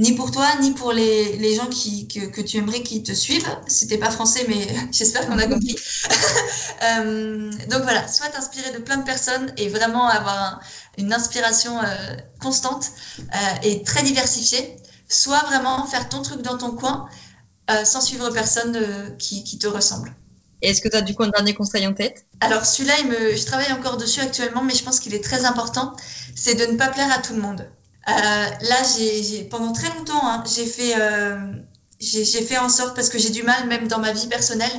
[0.00, 3.12] ni pour toi, ni pour les, les gens qui, que, que, tu aimerais qui te
[3.12, 3.46] suivent.
[3.66, 5.76] C'était pas français, mais j'espère qu'on a compris.
[6.82, 10.60] euh, donc voilà, soit t'inspirer de plein de personnes et vraiment avoir
[10.96, 12.86] une inspiration euh, constante
[13.18, 14.74] euh, et très diversifiée,
[15.06, 17.06] soit vraiment faire ton truc dans ton coin
[17.84, 20.12] sans suivre personne qui, qui, te ressemble.
[20.60, 22.26] Est-ce que tu as du coup un dernier conseil en tête?
[22.40, 22.94] Alors celui-là,
[23.36, 25.94] je travaille encore dessus actuellement, mais je pense qu'il est très important,
[26.34, 27.70] c'est de ne pas plaire à tout le monde.
[28.18, 28.82] Euh, là,
[29.50, 31.38] pendant très longtemps, hein, j'ai fait, euh,
[32.00, 34.70] j'ai fait en sorte parce que j'ai du mal, même dans ma vie personnelle,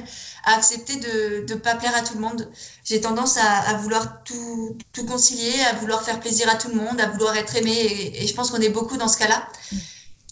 [0.43, 2.49] à accepter de ne pas plaire à tout le monde.
[2.83, 7.07] J'ai tendance à, vouloir tout, concilier, à vouloir faire plaisir à tout le monde, à
[7.07, 8.11] vouloir être aimé.
[8.15, 9.47] Et, je pense qu'on est beaucoup dans ce cas-là.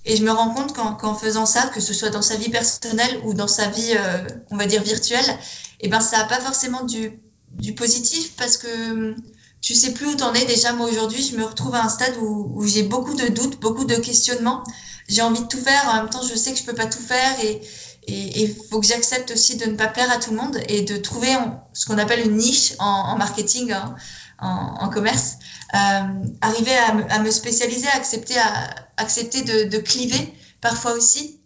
[0.05, 3.21] Et je me rends compte qu'en faisant ça, que ce soit dans sa vie personnelle
[3.23, 5.37] ou dans sa vie, euh, on va dire, virtuelle,
[5.81, 9.15] eh ben, ça n'a pas forcément du positif parce que
[9.61, 10.45] tu sais plus où t'en es.
[10.45, 13.59] Déjà, moi, aujourd'hui, je me retrouve à un stade où, où j'ai beaucoup de doutes,
[13.59, 14.63] beaucoup de questionnements.
[15.07, 15.87] J'ai envie de tout faire.
[15.89, 17.61] En même temps, je sais que je peux pas tout faire et
[18.09, 20.97] il faut que j'accepte aussi de ne pas plaire à tout le monde et de
[20.97, 21.35] trouver
[21.73, 23.95] ce qu'on appelle une niche en, en marketing, hein,
[24.39, 25.35] en, en, commerce.
[25.73, 31.38] Euh, arriver à, à, me spécialiser, à accepter, à accepter de, de cliver parfois aussi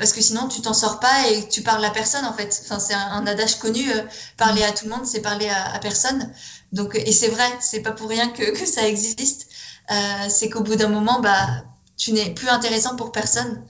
[0.00, 2.62] parce que sinon tu t'en sors pas et tu parles à personne en fait.
[2.64, 4.02] Enfin, c'est un, adage connu, euh,
[4.38, 6.32] parler à tout le monde, c'est parler à, personne.
[6.72, 9.48] Donc, et c'est vrai, c'est pas pour rien que, ça existe.
[9.90, 9.94] Euh,
[10.30, 11.46] c'est qu'au bout d'un moment, bah,
[11.98, 13.62] tu n'es plus intéressant pour personne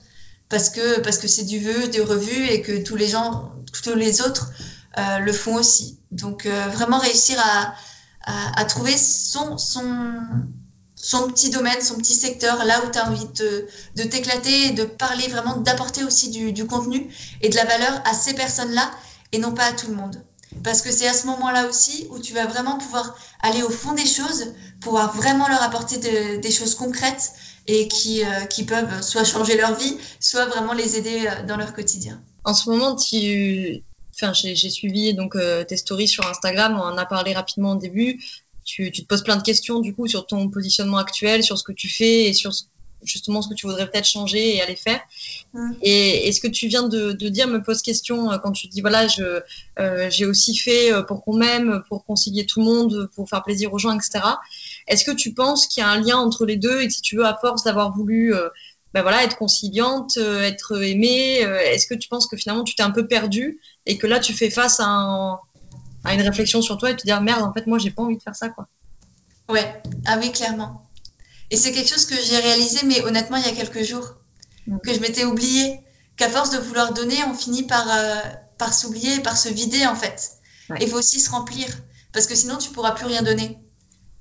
[0.47, 3.51] parce que parce que c'est du vu, du revu et que tous les gens,
[3.83, 4.51] tous les autres
[4.97, 5.99] euh, le font aussi.
[6.11, 7.75] Donc, euh, vraiment réussir à,
[8.23, 10.15] à, à trouver son son
[11.01, 14.83] son petit domaine, son petit secteur, là où tu as envie de, de t'éclater, de
[14.83, 17.09] parler vraiment, d'apporter aussi du, du, contenu
[17.41, 18.89] et de la valeur à ces personnes-là
[19.31, 20.23] et non pas à tout le monde.
[20.63, 23.93] Parce que c'est à ce moment-là aussi où tu vas vraiment pouvoir aller au fond
[23.93, 27.31] des choses, pouvoir vraiment leur apporter de, des choses concrètes
[27.67, 31.57] et qui, euh, qui peuvent soit changer leur vie, soit vraiment les aider euh, dans
[31.57, 32.21] leur quotidien.
[32.43, 33.83] En ce moment, tu...
[34.13, 37.77] enfin, j'ai suivi donc, euh, tes stories sur Instagram, on en a parlé rapidement au
[37.77, 38.19] début
[38.63, 41.63] tu, tu, te poses plein de questions du coup sur ton positionnement actuel, sur ce
[41.63, 42.51] que tu fais et sur
[43.03, 45.01] justement ce que tu voudrais peut-être changer et aller faire.
[45.53, 45.71] Mmh.
[45.81, 48.67] Et, et, ce que tu viens de, de, dire me pose question euh, quand tu
[48.67, 49.41] dis voilà, je
[49.79, 53.43] euh, j'ai aussi fait euh, pour qu'on m'aime, pour concilier tout le monde, pour faire
[53.43, 54.19] plaisir aux gens, etc.
[54.87, 57.01] Est-ce que tu penses qu'il y a un lien entre les deux et que si
[57.01, 58.49] tu veux, à force d'avoir voulu euh,
[58.93, 62.91] ben voilà, être conciliante, être aimée, est-ce que tu penses que finalement tu t'es un
[62.91, 65.39] peu perdue et que là tu fais face à un
[66.03, 68.17] à une réflexion sur toi et te dire merde en fait moi j'ai pas envie
[68.17, 68.67] de faire ça quoi.
[69.49, 70.89] Ouais, ah oui clairement.
[71.49, 74.15] Et c'est quelque chose que j'ai réalisé mais honnêtement il y a quelques jours
[74.67, 74.77] mmh.
[74.79, 75.79] que je m'étais oublié
[76.15, 78.15] qu'à force de vouloir donner on finit par euh,
[78.57, 80.31] par s'oublier par se vider en fait.
[80.69, 80.87] Il ouais.
[80.87, 81.67] faut aussi se remplir
[82.13, 83.59] parce que sinon tu pourras plus rien donner.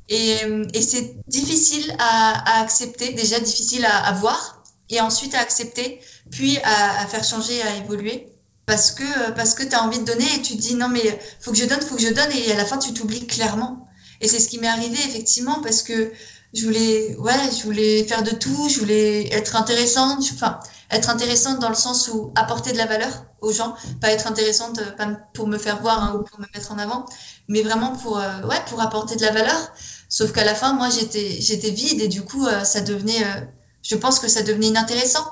[0.08, 0.38] Et,
[0.74, 6.00] et c'est difficile à, à, accepter, déjà difficile à, à, voir, et ensuite à accepter,
[6.32, 8.26] puis à, à faire changer, à évoluer
[8.70, 11.20] parce que, parce que tu as envie de donner et tu te dis non mais
[11.40, 13.88] faut que je donne, faut que je donne et à la fin tu t'oublies clairement.
[14.20, 16.12] Et c'est ce qui m'est arrivé effectivement parce que
[16.54, 20.60] je voulais, ouais, je voulais faire de tout, je voulais être intéressante, enfin
[20.92, 24.78] être intéressante dans le sens où apporter de la valeur aux gens, pas être intéressante
[24.78, 27.06] euh, pas pour me faire voir hein, ou pour me mettre en avant,
[27.48, 29.72] mais vraiment pour, euh, ouais, pour apporter de la valeur.
[30.08, 33.24] Sauf qu'à la fin, moi j'étais, j'étais vide et du coup euh, ça devenait,
[33.82, 35.26] je pense que ça devenait inintéressant.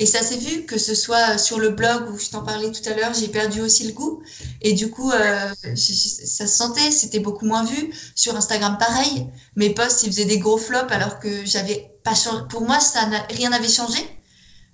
[0.00, 2.88] Et ça s'est vu, que ce soit sur le blog où je t'en parlais tout
[2.88, 4.22] à l'heure, j'ai perdu aussi le goût.
[4.62, 7.92] Et du coup, euh, ça se sentait, c'était beaucoup moins vu.
[8.14, 9.26] Sur Instagram, pareil.
[9.56, 12.44] Mes posts, ils faisaient des gros flops alors que j'avais pas changé.
[12.48, 13.98] Pour moi, ça rien n'avait changé.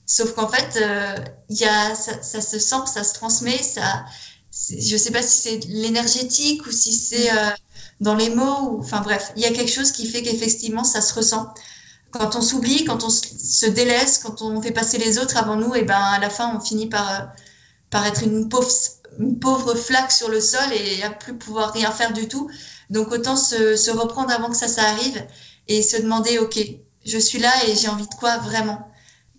[0.04, 1.16] Sauf qu'en fait, euh,
[1.48, 3.62] y a, ça, se sent, ça se transmet.
[3.62, 4.04] Ça,
[4.70, 7.50] je sais pas si c'est l'énergétique ou si c'est euh,
[8.00, 8.78] dans les mots.
[8.78, 11.48] Enfin bref, il y a quelque chose qui fait qu'effectivement, ça se ressent
[12.18, 15.74] quand on s'oublie, quand on se délaisse, quand on fait passer les autres avant nous,
[15.74, 20.40] et ben à la fin on finit par, euh, être une pauvre, flaque sur le
[20.40, 22.48] sol et à plus pouvoir rien faire du tout.
[22.90, 25.26] Donc autant se, reprendre avant que ça, ça arrive
[25.68, 26.58] et se demander ok,
[27.04, 28.88] je suis là et j'ai envie de quoi vraiment?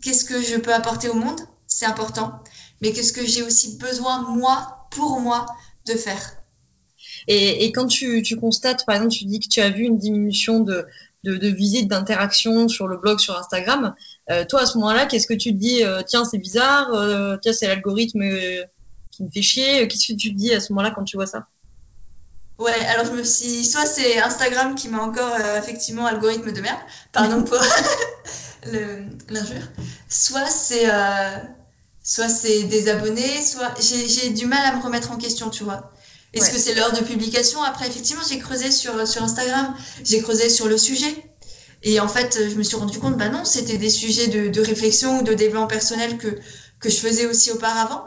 [0.02, 1.40] Qu'est-ce que je peux apporter au monde?
[1.68, 2.40] C'est important.
[2.82, 5.46] Mais qu'est-ce que j'ai aussi besoin moi, pour moi,
[5.88, 6.38] de faire?
[7.28, 10.86] Et, quand tu, constates, par exemple, tu dis que tu as vu une diminution de,
[11.26, 13.96] de, visites, d'interactions sur le blog, sur Instagram.
[14.30, 17.38] Euh, toi, à ce moment-là, qu'est-ce que tu te dis euh, Tiens, c'est bizarre, euh,
[17.42, 18.24] tiens, c'est l'algorithme
[19.12, 19.88] qui me fait chier.
[19.88, 21.48] Qu'est-ce que tu te dis à ce moment-là quand tu vois ça?
[22.58, 23.66] Ouais, alors je me suis.
[23.66, 26.80] Soit c'est Instagram qui m'a encore effectivement algorithme de merde,
[27.12, 27.60] pardon pour
[29.30, 29.68] l'injure.
[30.08, 30.86] Soit c'est.
[32.02, 35.92] Soit c'est des abonnés, soit j'ai du mal à me remettre en question, tu vois.
[36.36, 40.50] Est-ce que c'est l'heure de publication Après, effectivement, j'ai creusé sur, sur Instagram, j'ai creusé
[40.50, 41.16] sur le sujet.
[41.82, 44.62] Et en fait, je me suis rendu compte, bah non, c'était des sujets de, de,
[44.62, 46.28] réflexion ou de développement personnel que,
[46.80, 48.04] que je faisais aussi auparavant.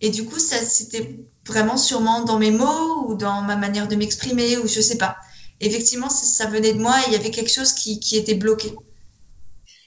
[0.00, 3.96] Et du coup, ça, c'était vraiment sûrement dans mes mots ou dans ma manière de
[3.96, 5.16] m'exprimer ou je sais pas.
[5.60, 8.34] Effectivement, ça, ça, venait de moi et il y avait quelque chose qui, qui était
[8.34, 8.74] bloqué.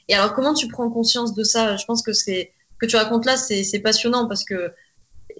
[0.07, 1.77] Et alors, comment tu prends conscience de ça?
[1.77, 4.73] Je pense que c'est que tu racontes là, c'est passionnant parce que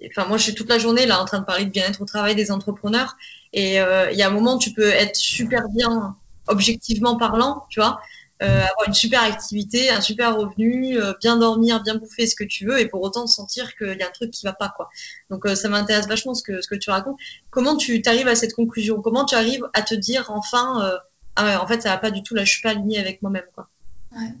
[0.08, 2.04] enfin moi je suis toute la journée là en train de parler de bien-être au
[2.04, 3.16] travail des entrepreneurs
[3.52, 7.80] et euh, il y a un moment tu peux être super bien objectivement parlant, tu
[7.80, 8.00] vois,
[8.42, 12.42] euh, avoir une super activité, un super revenu, euh, bien dormir, bien bouffer ce que
[12.42, 14.88] tu veux et pour autant sentir qu'il y a un truc qui va pas quoi.
[15.30, 17.18] Donc ça m'intéresse vachement ce que ce que tu racontes.
[17.50, 19.00] Comment tu t'arrives à cette conclusion?
[19.02, 21.00] Comment tu arrives à te dire enfin
[21.36, 23.46] ah en fait ça va pas du tout là, je suis pas alignée avec moi-même
[23.54, 23.68] quoi?
[24.12, 24.34] Ouais.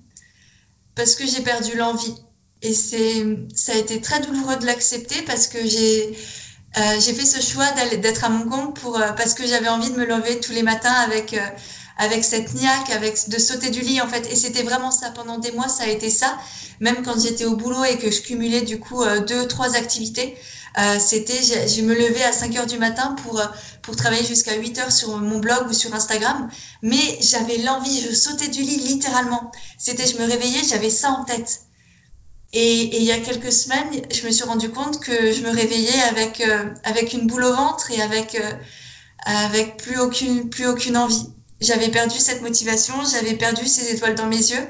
[0.94, 2.14] Parce que j'ai perdu l'envie
[2.62, 6.16] et c'est, ça a été très douloureux de l'accepter parce que j'ai,
[6.76, 9.90] euh, j'ai fait ce choix d'être à mon compte pour, euh, parce que j'avais envie
[9.90, 11.40] de me lever tous les matins avec, euh,
[11.96, 14.30] avec cette niaque, avec, de sauter du lit en fait.
[14.30, 15.10] Et c'était vraiment ça.
[15.10, 16.38] Pendant des mois, ça a été ça.
[16.80, 20.36] Même quand j'étais au boulot et que je cumulais du coup euh, deux, trois activités,
[21.00, 23.42] c'était, je, je, me levais à 5 heures du matin pour,
[23.82, 26.48] pour travailler jusqu'à 8 heures sur mon blog ou sur Instagram.
[26.82, 29.50] Mais j'avais l'envie, je sautais du lit littéralement.
[29.78, 31.62] C'était, je me réveillais, j'avais ça en tête.
[32.52, 35.50] Et, et, il y a quelques semaines, je me suis rendu compte que je me
[35.50, 38.52] réveillais avec, euh, avec une boule au ventre et avec, euh,
[39.24, 41.26] avec plus, aucune, plus aucune envie.
[41.60, 44.66] J'avais perdu cette motivation, j'avais perdu ces étoiles dans mes yeux.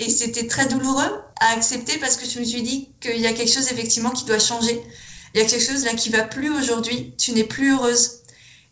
[0.00, 3.32] Et c'était très douloureux à accepter parce que je me suis dit qu'il y a
[3.32, 4.82] quelque chose effectivement qui doit changer.
[5.34, 7.14] Il y a quelque chose là qui va plus aujourd'hui.
[7.18, 8.22] Tu n'es plus heureuse.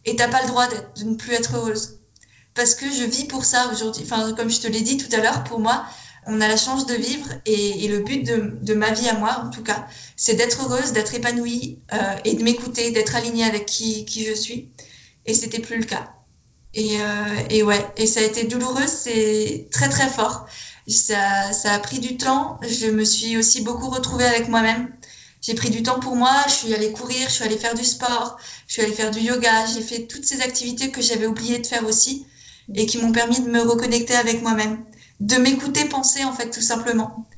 [0.04, 2.00] Et t'as pas le droit de ne plus être heureuse.
[2.54, 4.02] Parce que je vis pour ça aujourd'hui.
[4.04, 5.86] Enfin, comme je te l'ai dit tout à l'heure, pour moi,
[6.26, 9.42] on a la chance de vivre et, le but de, de, ma vie à moi,
[9.44, 13.66] en tout cas, c'est d'être heureuse, d'être épanouie euh, et de m'écouter, d'être alignée avec
[13.66, 14.68] qui, qui je suis.
[15.26, 16.12] Et c'était plus le cas.
[16.74, 20.46] Et, euh, et ouais, et ça a été douloureux, c'est très très fort.
[20.88, 22.58] Ça, ça a pris du temps.
[22.68, 24.92] Je me suis aussi beaucoup retrouvée avec moi-même.
[25.40, 26.32] J'ai pris du temps pour moi.
[26.46, 29.20] Je suis allée courir, je suis allée faire du sport, je suis allée faire du
[29.20, 29.66] yoga.
[29.66, 32.26] J'ai fait toutes ces activités que j'avais oublié de faire aussi
[32.74, 34.84] et qui m'ont permis de me reconnecter avec moi-même
[35.22, 37.28] de m'écouter penser en fait tout simplement.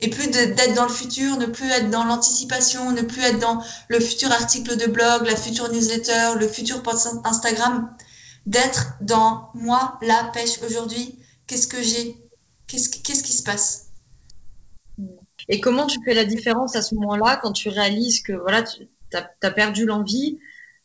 [0.00, 3.62] Et plus d'être dans le futur, ne plus être dans l'anticipation, ne plus être dans
[3.88, 7.94] le futur article de blog, la future newsletter, le futur post Instagram,
[8.46, 12.16] d'être dans moi, la pêche aujourd'hui, qu'est-ce que j'ai,
[12.66, 13.88] qu'est-ce qui se passe?
[15.48, 18.88] Et comment tu fais la différence à ce moment-là quand tu réalises que voilà, tu
[19.14, 20.38] as, as perdu l'envie?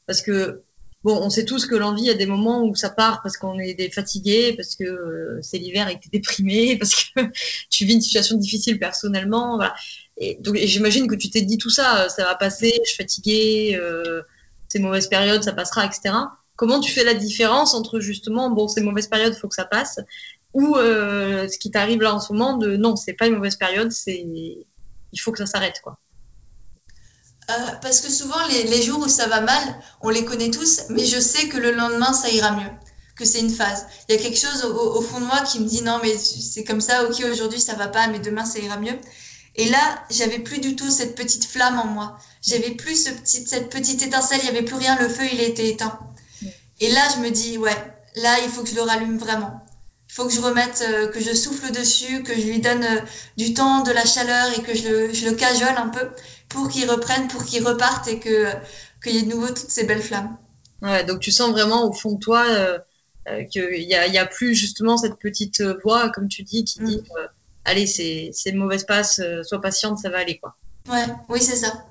[0.07, 0.63] Parce que
[1.03, 3.37] bon, on sait tous que l'envie, il y a des moments où ça part parce
[3.37, 7.21] qu'on est fatigué, parce que euh, c'est l'hiver et que tu es déprimé, parce que
[7.69, 9.55] tu vis une situation difficile personnellement.
[9.55, 9.75] Voilà.
[10.17, 14.23] Et j'imagine que tu t'es dit tout ça, ça va passer, je suis fatiguée, euh,
[14.67, 16.15] ces mauvaises périodes, ça passera, etc.
[16.55, 19.65] Comment tu fais la différence entre justement, bon, ces mauvaises périodes, il faut que ça
[19.65, 19.99] passe,
[20.53, 23.57] ou euh, ce qui t'arrive là en ce moment de non, c'est pas une mauvaise
[23.57, 24.25] période, c'est
[25.13, 25.99] il faut que ça s'arrête, quoi?
[27.49, 29.63] Euh, parce que souvent, les, les, jours où ça va mal,
[30.01, 32.69] on les connaît tous, mais je sais que le lendemain, ça ira mieux,
[33.15, 33.85] que c'est une phase.
[34.07, 36.17] Il y a quelque chose au, au, fond de moi qui me dit non, mais
[36.17, 38.99] c'est comme ça, ok, aujourd'hui ça va pas, mais demain ça ira mieux.
[39.55, 42.19] Et là, j'avais plus du tout cette petite flamme en moi.
[42.45, 45.39] J'avais plus ce petit, cette petite étincelle, il y avait plus rien, le feu il
[45.41, 45.99] était éteint.
[46.79, 47.75] Et là, je me dis ouais,
[48.15, 49.63] là il faut que je le rallume vraiment.
[50.09, 53.01] Il faut que je remette, euh, que je souffle dessus, que je lui donne euh,
[53.35, 56.09] du temps, de la chaleur et que je le, je le cajole un peu
[56.49, 58.47] pour qu'il reprenne, pour qu'il reparte et que
[59.03, 60.37] qu'il y ait de nouveau toutes ces belles flammes.
[60.81, 62.79] Ouais, donc tu sens vraiment au fond de toi euh,
[63.27, 66.79] euh, qu'il n'y a, y a plus justement cette petite voix, comme tu dis, qui
[66.81, 67.17] dit Mm.
[67.65, 70.57] allez, c'est c'est une mauvaise passe, euh, sois patiente, ça va aller quoi.
[70.89, 71.85] Ouais, oui, c'est ça.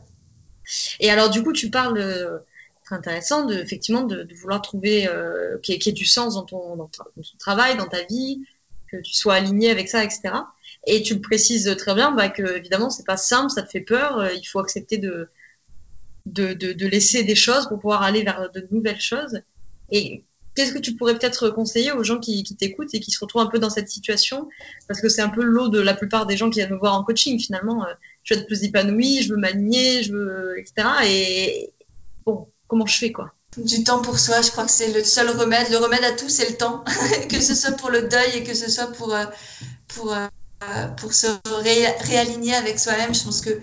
[1.01, 2.38] Et alors, du coup, tu parles, euh,
[2.85, 5.99] très intéressant, de, effectivement, de, de vouloir trouver euh, qu'il y, ait- qu'il y ait
[5.99, 8.42] du sens dans ton, dans, ta- dans ton travail, dans ta vie,
[8.90, 10.55] que tu sois aligné avec ça, etc.
[10.87, 13.81] Et tu le précises très bien, bah, que évidemment, c'est pas simple, ça te fait
[13.81, 15.29] peur, euh, il faut accepter de,
[16.27, 19.40] de, de, laisser des choses pour pouvoir aller vers de nouvelles choses.
[19.90, 23.20] Et qu'est-ce que tu pourrais peut-être conseiller aux gens qui, qui t'écoutent et qui se
[23.20, 24.49] retrouvent un peu dans cette situation?
[24.88, 26.94] Parce que c'est un peu l'eau de la plupart des gens qui viennent me voir
[26.94, 27.85] en coaching, finalement.
[27.85, 30.88] Euh, je veux être plus épanoui, je veux m'aligner, je veux, etc.
[31.05, 31.72] Et
[32.25, 33.33] bon, comment je fais, quoi?
[33.57, 35.68] Du temps pour soi, je crois que c'est le seul remède.
[35.70, 36.85] Le remède à tout, c'est le temps.
[37.29, 39.25] que ce soit pour le deuil et que ce soit pour, euh,
[39.88, 40.14] pour,
[40.97, 41.27] pour se
[41.62, 43.14] ré- réaligner avec soi-même.
[43.14, 43.61] Je pense que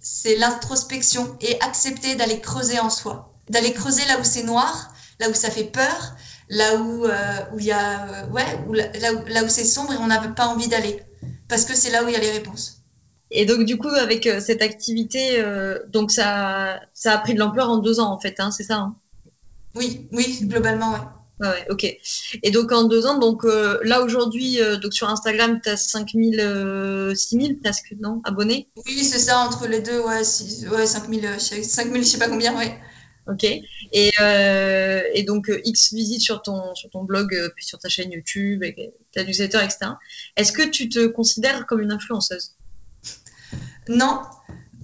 [0.00, 3.32] c'est l'introspection et accepter d'aller creuser en soi.
[3.48, 6.14] D'aller creuser là où c'est noir, là où ça fait peur,
[6.48, 7.12] là où euh,
[7.52, 9.96] où il y a euh, ouais, où là, là où, là où c'est sombre et
[9.98, 11.02] on n'a pas envie d'aller.
[11.48, 12.82] Parce que c'est là où il y a les réponses.
[13.30, 17.38] Et donc, du coup, avec euh, cette activité, euh, donc ça, ça a pris de
[17.40, 18.96] l'ampleur en deux ans, en fait, hein, c'est ça hein?
[19.76, 20.98] Oui, oui, globalement, ouais.
[21.40, 21.84] Ouais, ouais, ok.
[22.42, 25.76] Et donc, en deux ans, donc euh, là, aujourd'hui, euh, donc sur Instagram, tu as
[25.76, 28.68] 5000, euh, 6000 presque, non Abonnés?
[28.86, 32.08] Oui, c'est ça, entre les deux, ouais, six- ouais 5000, euh, je sais- 5000, je
[32.08, 32.78] sais pas combien, ouais.
[33.28, 33.44] Ok.
[33.44, 38.62] Et, et donc, X visites sur ton, sur ton blog, puis sur ta chaîne YouTube,
[38.62, 39.90] et ta newsletter, etc.
[40.36, 42.52] Est-ce que tu te considères comme une influenceuse?
[43.88, 44.20] Non.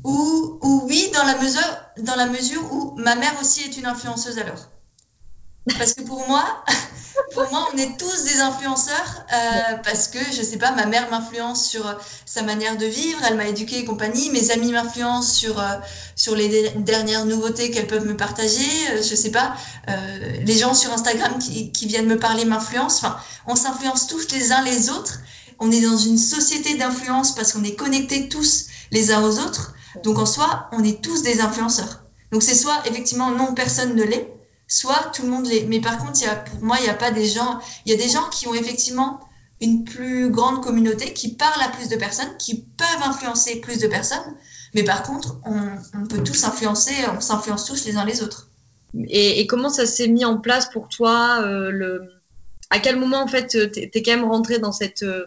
[0.05, 1.63] Ou, ou oui, dans la, mesure,
[1.99, 4.72] dans la mesure où ma mère aussi est une influenceuse alors.
[5.79, 6.65] Parce que pour moi,
[7.35, 11.09] pour moi, on est tous des influenceurs euh, parce que, je sais pas, ma mère
[11.11, 11.95] m'influence sur euh,
[12.27, 15.77] sa manière de vivre, elle m'a éduquée et compagnie, mes amis m'influencent sur, euh,
[16.17, 19.55] sur les dernières nouveautés qu'elles peuvent me partager, euh, je sais pas,
[19.89, 24.33] euh, les gens sur Instagram qui, qui viennent me parler m'influencent, enfin, on s'influence tous
[24.33, 25.21] les uns les autres,
[25.59, 29.75] on est dans une société d'influence parce qu'on est connectés tous les uns aux autres,
[30.03, 32.03] donc en soi, on est tous des influenceurs.
[32.33, 34.29] Donc c'est soit effectivement non, personne ne l'est,
[34.73, 35.67] soit tout le monde l'est.
[35.67, 37.61] Mais par contre, y a, pour moi, il n'y a pas des gens.
[37.85, 39.21] Il y a des gens qui ont effectivement
[39.61, 43.87] une plus grande communauté, qui parlent à plus de personnes, qui peuvent influencer plus de
[43.87, 44.35] personnes.
[44.75, 48.49] Mais par contre, on, peut tous influencer, on s'influence tous les uns les autres.
[49.09, 52.09] et, comment ça s'est mis en place pour toi euh, le...
[52.71, 55.27] À quel moment, en fait, t'es es quand même rentré dans cette euh,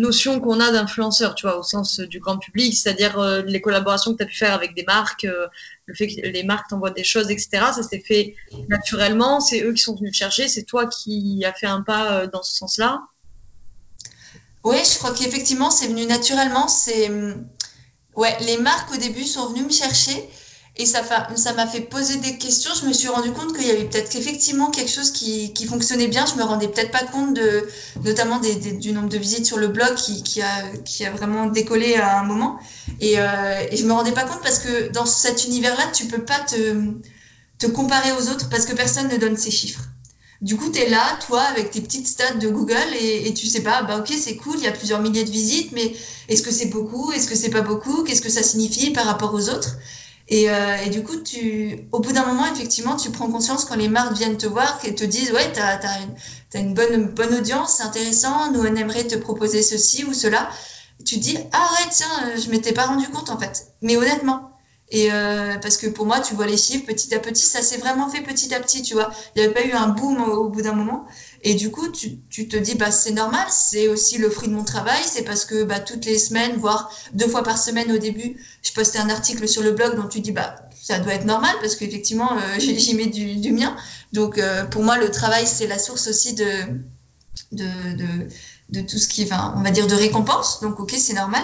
[0.00, 4.12] notion qu'on a d'influenceur, tu vois, au sens du grand public, c'est-à-dire euh, les collaborations
[4.12, 5.46] que tu as pu faire avec des marques, euh,
[5.86, 7.48] le fait que les marques t'envoient des choses, etc.
[7.74, 8.34] Ça s'est fait
[8.68, 12.12] naturellement, c'est eux qui sont venus te chercher, c'est toi qui as fait un pas
[12.12, 13.02] euh, dans ce sens-là?
[14.64, 16.66] Oui, je crois qu'effectivement, c'est venu naturellement.
[16.66, 17.08] C'est
[18.16, 20.28] ouais, les marques au début sont venues me chercher
[20.78, 21.02] et ça
[21.56, 22.70] m'a fait poser des questions.
[22.80, 26.26] Je me suis rendu compte qu'il y avait peut-être qu'effectivement quelque chose qui, fonctionnait bien.
[26.26, 27.66] Je me rendais peut-être pas compte de,
[28.04, 32.58] notamment du nombre de visites sur le blog qui, a, vraiment décollé à un moment.
[33.00, 36.22] Et, euh, et je me rendais pas compte parce que dans cet univers-là, tu peux
[36.22, 36.92] pas te,
[37.58, 39.82] te comparer aux autres parce que personne ne donne ses chiffres.
[40.42, 43.46] Du coup, tu es là, toi, avec tes petites stats de Google et, et tu
[43.46, 45.94] sais pas, bah ok, c'est cool, il y a plusieurs milliers de visites, mais
[46.28, 49.32] est-ce que c'est beaucoup Est-ce que c'est pas beaucoup Qu'est-ce que ça signifie par rapport
[49.32, 49.78] aux autres?
[50.28, 53.76] Et, euh, et du coup, tu, au bout d'un moment, effectivement, tu prends conscience quand
[53.76, 55.78] les marques viennent te voir et te disent, ouais, tu as,
[56.54, 60.50] une bonne, bonne audience, c'est intéressant, nous, on aimerait te proposer ceci ou cela.
[61.04, 63.68] Tu te dis, ah ouais, tiens, euh, je m'étais pas rendu compte en fait.
[63.82, 64.55] Mais honnêtement,
[64.90, 67.78] et euh, parce que pour moi, tu vois les chiffres petit à petit, ça s'est
[67.78, 69.10] vraiment fait petit à petit, tu vois.
[69.34, 71.06] Il n'y avait pas eu un boom au, bout d'un moment.
[71.42, 72.18] Et du coup, tu,
[72.48, 75.64] te dis, bah, c'est normal, c'est aussi le fruit de mon travail, c'est parce que
[75.64, 79.48] bah, toutes les semaines, voire deux fois par semaine au début, je postais un article
[79.48, 82.94] sur le blog dont tu dis, bah, ça doit être normal parce qu'effectivement, euh, j'y
[82.94, 83.76] mets du, mien.
[84.12, 86.46] Donc, euh, pour moi, le travail, c'est la source aussi de,
[87.50, 88.28] de, de,
[88.68, 90.60] de tout ce qui, enfin, on va dire, de récompense.
[90.60, 91.42] Donc, ok, c'est normal.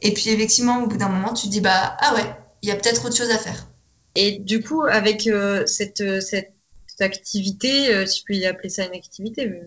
[0.00, 2.72] Et puis, effectivement, au bout d'un moment, tu te dis, bah, ah ouais, il y
[2.72, 3.68] a peut-être autre chose à faire.
[4.14, 6.52] Et du coup, avec euh, cette, cette,
[7.00, 9.62] activité, euh, si je peux y appeler ça une activité, mais...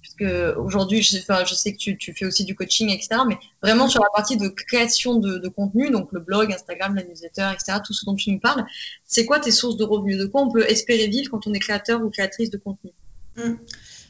[0.00, 0.24] puisque
[0.56, 3.86] aujourd'hui, je, enfin, je sais que tu, tu, fais aussi du coaching, etc., mais vraiment
[3.88, 7.78] sur la partie de création de, de, contenu, donc le blog, Instagram, la newsletter, etc.,
[7.86, 8.64] tout ce dont tu nous parles,
[9.04, 10.18] c'est quoi tes sources de revenus?
[10.18, 12.90] De quoi on peut espérer vivre quand on est créateur ou créatrice de contenu?
[13.36, 13.54] Mmh.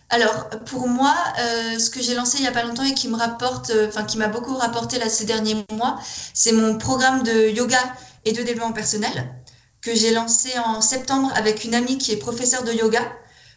[0.09, 3.09] Alors, pour moi, euh, ce que j'ai lancé il n'y a pas longtemps et qui
[3.09, 5.99] me rapporte, euh, qui m'a beaucoup rapporté ces derniers mois,
[6.33, 7.81] c'est mon programme de yoga
[8.25, 9.35] et de développement personnel
[9.81, 13.01] que j'ai lancé en septembre avec une amie qui est professeure de yoga.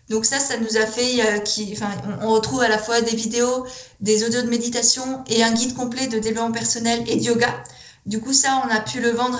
[0.09, 1.77] Donc ça, ça nous a fait, euh, qui,
[2.21, 3.65] on, retrouve à la fois des vidéos,
[3.99, 7.63] des audios de méditation et un guide complet de développement personnel et de yoga.
[8.05, 9.39] Du coup, ça, on a pu le vendre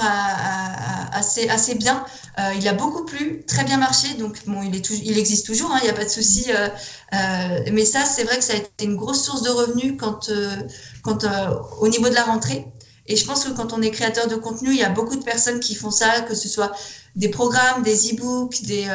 [1.12, 2.06] assez, bien.
[2.38, 4.14] Euh, il a beaucoup plu, très bien marché.
[4.16, 4.76] Donc, bon, il,
[5.18, 6.46] existe toujours, hein, il n'y a pas de souci.
[6.52, 10.30] Euh, mais ça, c'est vrai que ça a été une grosse source de revenus quand,
[11.80, 12.66] au niveau de la rentrée.
[13.08, 15.24] Et je pense que quand on est créateur de contenu, il y a beaucoup de
[15.24, 16.72] personnes qui font ça, que ce soit
[17.16, 18.88] des programmes, des e-books, des,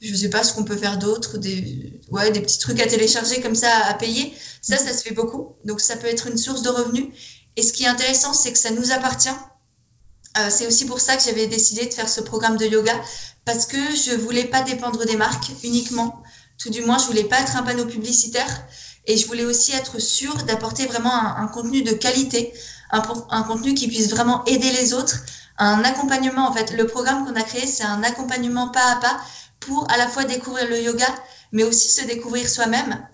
[0.00, 3.40] je sais pas ce qu'on peut faire d'autre, des, ouais, des petits trucs à télécharger
[3.40, 4.34] comme ça à payer.
[4.60, 5.54] Ça, ça se fait beaucoup.
[5.64, 7.06] Donc, ça peut être une source de revenus.
[7.58, 9.36] Et ce qui est intéressant, c'est que ça nous appartient.
[10.38, 12.94] Euh, c'est aussi pour ça que j'avais décidé de faire ce programme de yoga
[13.44, 16.22] parce que je voulais pas dépendre des marques uniquement.
[16.56, 18.64] Tout du moins, je voulais pas être un panneau publicitaire
[19.06, 22.54] et je voulais aussi être sûre d'apporter vraiment un, contenu de qualité,
[22.92, 25.16] un, un contenu qui puisse vraiment aider les autres,
[25.56, 26.48] un accompagnement.
[26.48, 29.20] En fait, le programme qu'on a créé, c'est un accompagnement pas à pas
[29.58, 31.12] pour à la fois découvrir le yoga,
[31.50, 33.04] mais aussi se découvrir soi-même.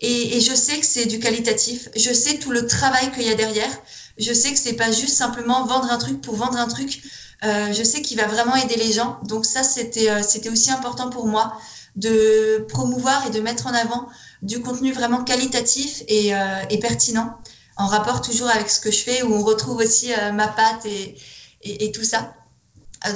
[0.00, 1.88] Et, je sais que c'est du qualitatif.
[1.94, 3.70] Je sais tout le travail qu'il y a derrière.
[4.18, 7.02] Je sais que c'est pas juste simplement vendre un truc pour vendre un truc.
[7.44, 9.18] Euh, je sais qu'il va vraiment aider les gens.
[9.24, 11.56] Donc ça, c'était euh, c'était aussi important pour moi
[11.96, 14.08] de promouvoir et de mettre en avant
[14.42, 17.36] du contenu vraiment qualitatif et, euh, et pertinent,
[17.76, 21.16] en rapport toujours avec ce que je fais, où on retrouve aussi ma patte et,
[21.62, 22.34] et, et, tout ça.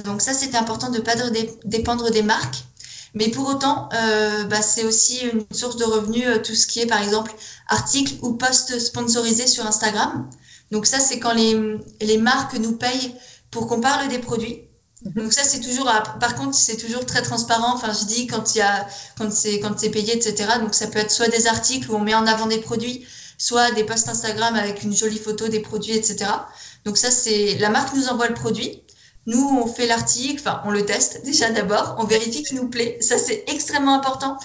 [0.05, 1.15] donc ça, c'était important de ne pas
[1.65, 2.65] dépendre des marques.
[3.15, 6.81] Mais pour autant, euh, bah, c'est aussi une source de revenus, euh, tout ce qui
[6.81, 7.33] est par exemple
[7.69, 10.29] articles ou posts sponsorisés sur Instagram.
[10.73, 13.15] Donc ça, c'est quand les, les marques nous payent
[13.51, 14.63] pour qu'on parle des produits.
[15.05, 15.13] Mhm.
[15.23, 17.73] Donc ça, c'est toujours, par contre, c'est toujours très transparent.
[17.75, 18.87] Enfin, je dis quand il y a,
[19.17, 20.59] quand c'est, quand c'est payé, etc.
[20.61, 23.07] Donc ça peut être soit des articles où on met en avant des produits,
[23.39, 26.31] soit des posts Instagram avec une jolie photo des produits, etc.
[26.85, 28.83] Donc ça, c'est, la marque nous envoie le produit.
[29.27, 32.99] Nous, on fait l'article, enfin, on le teste déjà d'abord, on vérifie qu'il nous plaît.
[33.01, 34.39] Ça, c'est extrêmement important.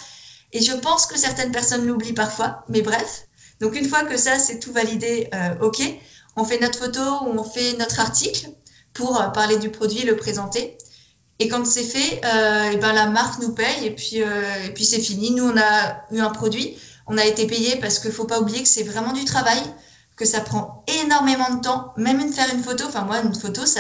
[0.54, 3.28] Et je pense que certaines personnes l'oublient parfois, mais bref.
[3.60, 5.82] Donc, une fois que ça, c'est tout validé, euh, OK,
[6.38, 8.50] on fait notre photo ou on fait notre article
[8.94, 10.78] pour euh, parler du produit, le présenter.
[11.40, 14.22] Et quand c'est fait, euh, et ben, la marque nous paye et puis,
[14.76, 15.32] puis c'est fini.
[15.32, 16.78] Nous, on a eu un produit,
[17.08, 19.62] on a été payé parce qu'il faut pas oublier que c'est vraiment du travail
[20.20, 22.84] que ça prend énormément de temps, même une, faire une photo.
[22.86, 23.80] Enfin, moi, une photo, ça,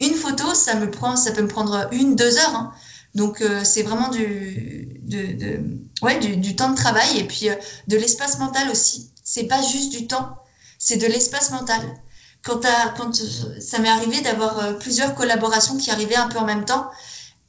[0.00, 2.56] une photo, ça me prend, ça peut me prendre une, deux heures.
[2.56, 2.72] Hein.
[3.14, 4.98] Donc, euh, c'est vraiment du,
[6.56, 7.54] temps de travail et puis euh,
[7.86, 9.12] de l'espace mental aussi.
[9.22, 10.38] C'est pas juste du temps,
[10.80, 11.80] c'est de l'espace mental.
[12.42, 12.66] Quand,
[12.96, 13.14] quand
[13.60, 16.90] ça m'est arrivé d'avoir euh, plusieurs collaborations qui arrivaient un peu en même temps,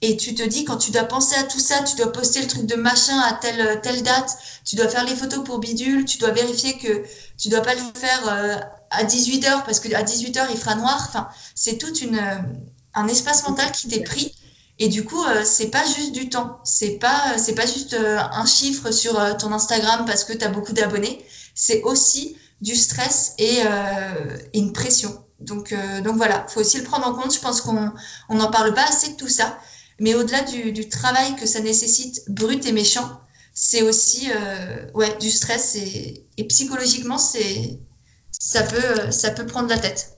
[0.01, 2.47] et tu te dis, quand tu dois penser à tout ça, tu dois poster le
[2.47, 6.17] truc de machin à telle, telle date, tu dois faire les photos pour bidule, tu
[6.19, 7.03] dois vérifier que
[7.37, 8.55] tu dois pas le faire euh,
[8.91, 11.05] à 18 heures parce qu'à 18 heures il fera noir.
[11.09, 12.37] Enfin, c'est tout une, euh,
[12.93, 14.33] un espace mental qui t'est pris.
[14.81, 16.61] Et du coup, euh, c'est pas juste du temps.
[16.63, 20.71] C'est pas, c'est pas juste un chiffre sur ton Instagram parce que tu as beaucoup
[20.71, 21.25] d'abonnés.
[21.55, 23.59] C'est aussi du stress et,
[24.53, 25.25] une pression.
[25.41, 25.73] Donc,
[26.03, 27.33] donc voilà, faut aussi le prendre en compte.
[27.33, 27.91] Je pense qu'on
[28.29, 29.59] n'en parle pas assez de tout ça.
[29.99, 33.21] Mais au-delà du, travail que ça nécessite, brut et méchant,
[33.53, 37.79] c'est aussi euh, ouais, du stress et, psychologiquement, c'est,
[38.31, 40.15] ça, peut, ça peut prendre la tête.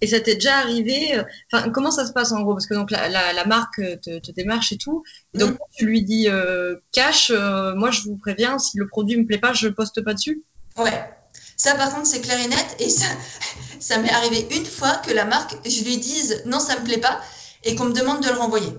[0.00, 2.52] Et ça t'est déjà arrivé euh, Enfin, comment ça se passe en gros?
[2.52, 5.02] Parce que donc la, la, marque te, démarche et tout.
[5.34, 5.58] Et donc mm.
[5.76, 7.30] tu lui dis euh, cash.
[7.30, 10.44] moi, je vous préviens, si le produit me plaît pas, je poste pas dessus?
[10.76, 11.10] Ouais.
[11.56, 12.76] Ça, par contre, c'est clair et net.
[12.78, 13.06] Et ça,
[13.80, 16.98] ça m'est arrivé une fois que la marque, je lui dise non, ça me plaît
[16.98, 17.20] pas,
[17.64, 18.72] et qu'on me demande de le renvoyer.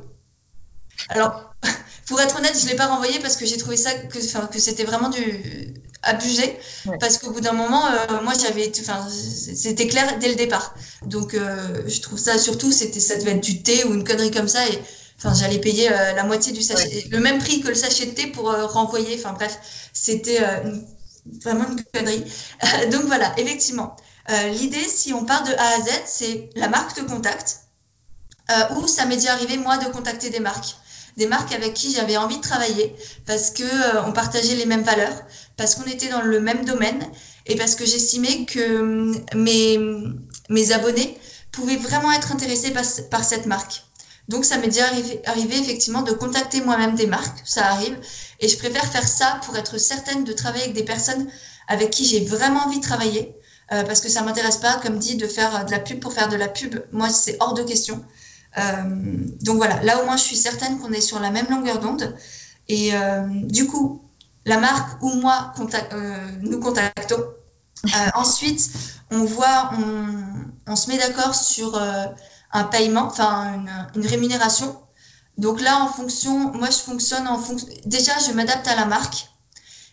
[1.08, 1.54] Alors,
[2.08, 4.60] pour être honnête, je ne l'ai pas renvoyé parce que j'ai trouvé ça que, que
[4.60, 5.74] c'était vraiment du
[6.04, 6.58] abusé.
[7.00, 10.74] Parce qu'au bout d'un moment, euh, moi, j'avais, c'était clair dès le départ.
[11.06, 14.32] Donc, euh, je trouve ça surtout, c'était, ça devait être du thé ou une connerie
[14.32, 14.68] comme ça.
[14.68, 14.80] Et
[15.18, 18.12] enfin, j'allais payer euh, la moitié du sachet, le même prix que le sachet de
[18.12, 19.16] thé pour renvoyer.
[19.18, 19.60] Enfin, bref,
[19.94, 20.40] c'était
[21.44, 22.24] vraiment une connerie.
[22.92, 23.96] donc voilà, effectivement.
[24.54, 27.62] L'idée, si on part de A à Z, c'est la marque te contacte.
[28.76, 30.76] ou ça m'est déjà arrivé, moi, de contacter des marques
[31.18, 32.96] des marques avec qui j'avais envie de travailler
[33.26, 35.22] parce que euh, on partageait les mêmes valeurs,
[35.58, 37.06] parce qu'on était dans le même domaine
[37.46, 39.80] et parce que j'estimais que hum, mes,
[40.50, 41.18] mes abonnés
[41.52, 43.84] pouvaient vraiment être intéressés par, cette marque.
[44.28, 44.86] Donc ça m'est déjà
[45.26, 47.98] arrivé, effectivement de contacter moi-même des marques, ça arrive,
[48.40, 51.28] et je préfère faire ça pour être certaine de travailler avec des personnes
[51.68, 53.36] avec qui j'ai vraiment envie de travailler,
[53.72, 56.30] euh, parce que ça m'intéresse pas, comme dit, de faire de la pub pour faire
[56.30, 56.76] de la pub.
[56.92, 58.04] Moi, c'est hors de question.
[58.58, 58.84] Euh,
[59.42, 62.16] donc voilà, là au moins je suis certaine qu'on est sur la même longueur d'onde.
[62.68, 64.04] Et euh, du coup,
[64.46, 65.54] la marque ou moi
[65.94, 67.24] euh, nous contactons.
[68.14, 68.70] ensuite,
[69.10, 69.72] on voit,
[70.68, 71.82] on, se met d'accord sur
[72.52, 73.64] un paiement, enfin
[73.96, 74.78] une, rémunération.
[75.38, 77.70] Donc là, en fonction, moi, je fonctionne en fonction.
[77.86, 79.30] Déjà, je m'adapte à la marque.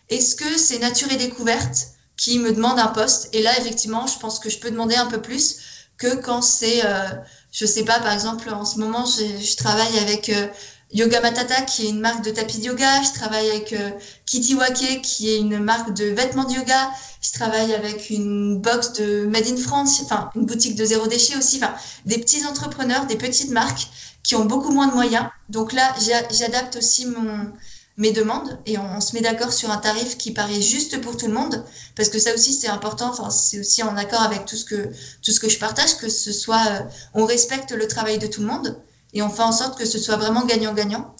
[0.09, 1.87] Est-ce que c'est nature et découverte
[2.17, 3.29] qui me demande un poste?
[3.31, 6.85] Et là, effectivement, je pense que je peux demander un peu plus que quand c'est,
[6.85, 7.07] euh,
[7.51, 10.47] je sais pas, par exemple, en ce moment, je, travaille avec euh,
[10.93, 13.01] Yoga Matata, qui est une marque de tapis de yoga.
[13.01, 13.91] Je travaille avec euh,
[14.25, 16.91] Kitty Wake, qui est une marque de vêtements de yoga.
[17.21, 21.35] Je travaille avec une box de Made in France, enfin, une boutique de zéro déchet
[21.35, 21.57] aussi.
[21.57, 21.73] Enfin,
[22.05, 23.87] des petits entrepreneurs, des petites marques
[24.23, 25.25] qui ont beaucoup moins de moyens.
[25.49, 25.93] Donc là,
[26.31, 27.51] j'adapte aussi mon,
[27.97, 31.27] mes demandes et on, se met d'accord sur un tarif qui paraît juste pour tout
[31.27, 34.55] le monde parce que ça aussi c'est important enfin c'est aussi en accord avec tout
[34.55, 34.89] ce que
[35.23, 36.81] tout ce que je partage que ce soit euh,
[37.15, 38.79] on respecte le travail de tout le monde
[39.13, 41.15] et on fait en sorte que ce soit vraiment gagnant-gagnant.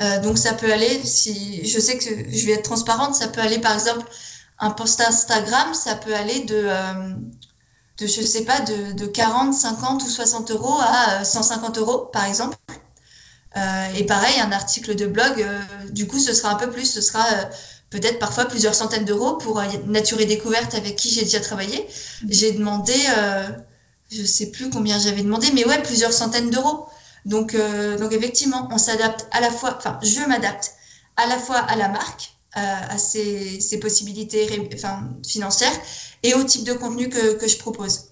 [0.00, 3.40] Euh, donc ça peut aller, si je sais que je vais être transparente, ça peut
[3.40, 4.06] aller par exemple
[4.58, 7.14] un post Instagram, ça peut aller de, euh,
[7.98, 11.98] de je sais pas, de, de, 40, 50 ou 60 euros à 150 euh, euros
[12.12, 12.56] par exemple.
[13.56, 15.44] Et pareil, un article de blog,
[15.90, 17.24] du coup ce sera un peu plus, ce sera
[17.90, 21.86] peut-être parfois plusieurs centaines d'euros pour Nature et Découverte avec qui j'ai déjà travaillé.
[22.28, 22.94] J'ai demandé,
[24.10, 26.86] je sais plus combien j'avais demandé, mais ouais, plusieurs centaines d'euros.
[27.24, 30.72] Donc, euh, donc effectivement, on s'adapte à la fois, enfin, je m'adapte
[31.16, 35.72] à la fois à la marque, euh, à ses, ses possibilités enfin, financières
[36.22, 38.06] et au type de contenu que, que je propose.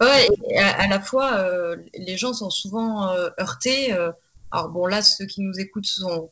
[0.00, 3.94] Ouais, à, la fois, euh, les gens sont souvent heurtés.
[4.50, 6.30] Alors bon, là, ceux qui nous écoutent sont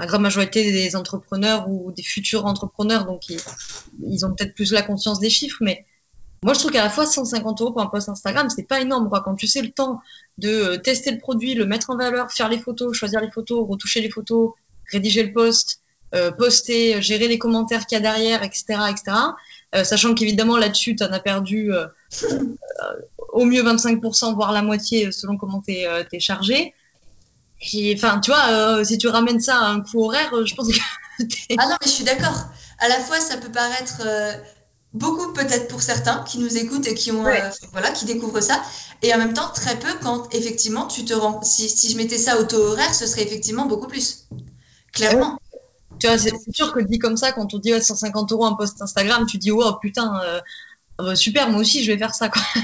[0.00, 4.82] la grande majorité des entrepreneurs ou des futurs entrepreneurs, donc ils, ont peut-être plus la
[4.82, 5.84] conscience des chiffres, mais
[6.44, 9.10] moi, je trouve qu'à la fois 150 euros pour un post Instagram, c'est pas énorme.
[9.24, 10.00] Quand tu sais le temps
[10.38, 13.66] de euh, tester le produit, le mettre en valeur, faire les photos, choisir les photos,
[13.68, 14.52] retoucher les photos,
[14.92, 15.80] rédiger le post,
[16.14, 18.64] euh, poster, gérer les commentaires qu'il y a derrière, etc.
[18.88, 19.16] etc.
[19.74, 21.72] Euh, sachant qu'évidemment, là-dessus, tu en as perdu
[23.32, 26.72] au mieux 25%, voire la moitié, selon comment tu es, chargé.
[27.94, 30.78] Enfin, tu vois, si tu ramènes ça à un coût horaire, je pense que.
[31.58, 32.44] ah non, mais je suis d'accord.
[32.78, 34.02] À la fois, ça peut paraître
[34.94, 38.60] beaucoup peut-être pour certains qui nous écoutent et qui ont euh, voilà qui découvrent ça
[39.02, 42.16] et en même temps très peu quand effectivement tu te rends si, si je mettais
[42.16, 44.28] ça au taux horaire ce serait effectivement beaucoup plus
[44.92, 45.38] clairement
[45.98, 48.80] tu vois c'est sûr que dit comme ça quand on dit 150 euros un post
[48.80, 50.22] Instagram tu dis oh putain
[51.00, 52.42] euh, super moi aussi je vais faire ça quoi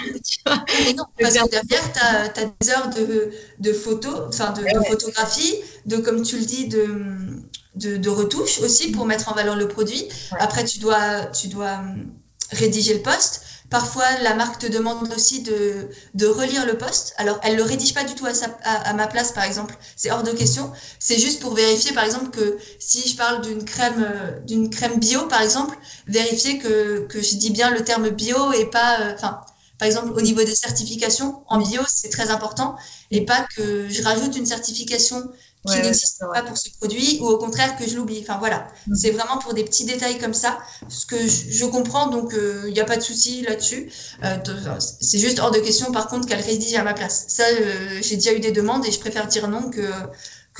[0.84, 4.84] mais non parce que derrière tu as, des heures de, de photos enfin de, de
[4.84, 5.54] photographie
[5.86, 9.68] de comme tu le dis de de, de retouches aussi pour mettre en valeur le
[9.68, 10.08] produit.
[10.38, 12.12] Après, tu dois, tu dois hum,
[12.50, 13.42] rédiger le poste.
[13.70, 17.14] Parfois, la marque te demande aussi de, de relire le poste.
[17.16, 18.26] Alors, elle ne le rédige pas du tout
[18.62, 19.76] à, ma place, par exemple.
[19.96, 20.70] C'est hors de question.
[20.98, 25.26] C'est juste pour vérifier, par exemple, que si je parle d'une crème, euh, crème bio,
[25.26, 29.40] par exemple, vérifier que, que je dis bien le terme bio et pas, euh, enfin,
[29.78, 32.76] par exemple, au niveau des certifications, en bio, c'est très important,
[33.10, 35.30] et pas que je rajoute une certification
[35.66, 38.20] qui n'existe pas pour ce produit ou au contraire que je l'oublie.
[38.20, 38.94] Enfin voilà, mm.
[38.94, 40.58] c'est vraiment pour des petits détails comme ça,
[40.88, 43.90] ce que je, comprends, donc il euh, n'y a pas de souci là-dessus.
[44.24, 44.36] Euh,
[44.78, 47.24] c'est juste hors de question par contre qu'elle rédige à ma place.
[47.28, 49.90] Ça, euh, j'ai déjà eu des demandes et je préfère dire non que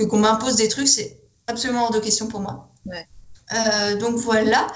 [0.03, 2.71] qu'on m'impose des trucs, c'est absolument hors de question pour moi.
[2.87, 3.07] Ouais.
[3.97, 4.67] donc voilà.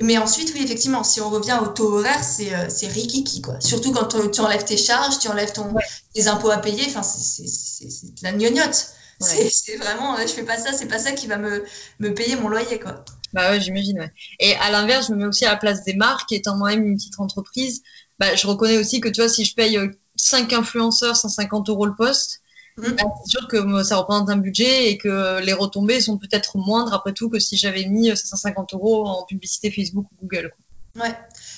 [0.00, 3.60] Mais ensuite, oui, effectivement, si on revient au taux horaire, c'est c'est rikiki, quoi.
[3.60, 5.72] Surtout quand tu enlèves tes charges, tu enlèves ton,
[6.14, 8.88] tes impôts à payer, enfin, c'est de la gnognotte.
[9.20, 11.64] C'est vraiment, je fais pas ça, c'est pas ça qui va me,
[12.00, 13.04] me payer mon loyer, quoi.
[13.32, 14.12] Bah ouais, j'imagine, ouais.
[14.40, 16.96] Et à l'inverse, je me mets aussi à la place des marques, étant moi-même une
[16.96, 17.82] petite entreprise,
[18.18, 19.78] bah, je reconnais aussi que, tu vois, si je paye
[20.16, 22.42] 5 euh, influenceurs 150 euros le poste,
[22.76, 27.12] c'est sûr que ça représente un budget et que les retombées sont peut-être moindres après
[27.12, 30.52] tout que si j'avais mis 150 euh, euros en publicité Facebook ou Google.
[30.96, 31.16] Ouais.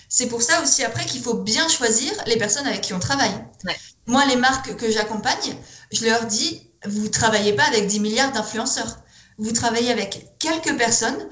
[0.09, 3.35] C'est pour ça aussi après qu'il faut bien choisir les personnes avec qui on travaille.
[3.64, 3.77] Ouais.
[4.07, 5.57] Moi, les marques que j'accompagne,
[5.93, 8.99] je leur dis vous travaillez pas avec 10 milliards d'influenceurs.
[9.39, 11.29] Vous travaillez avec quelques personnes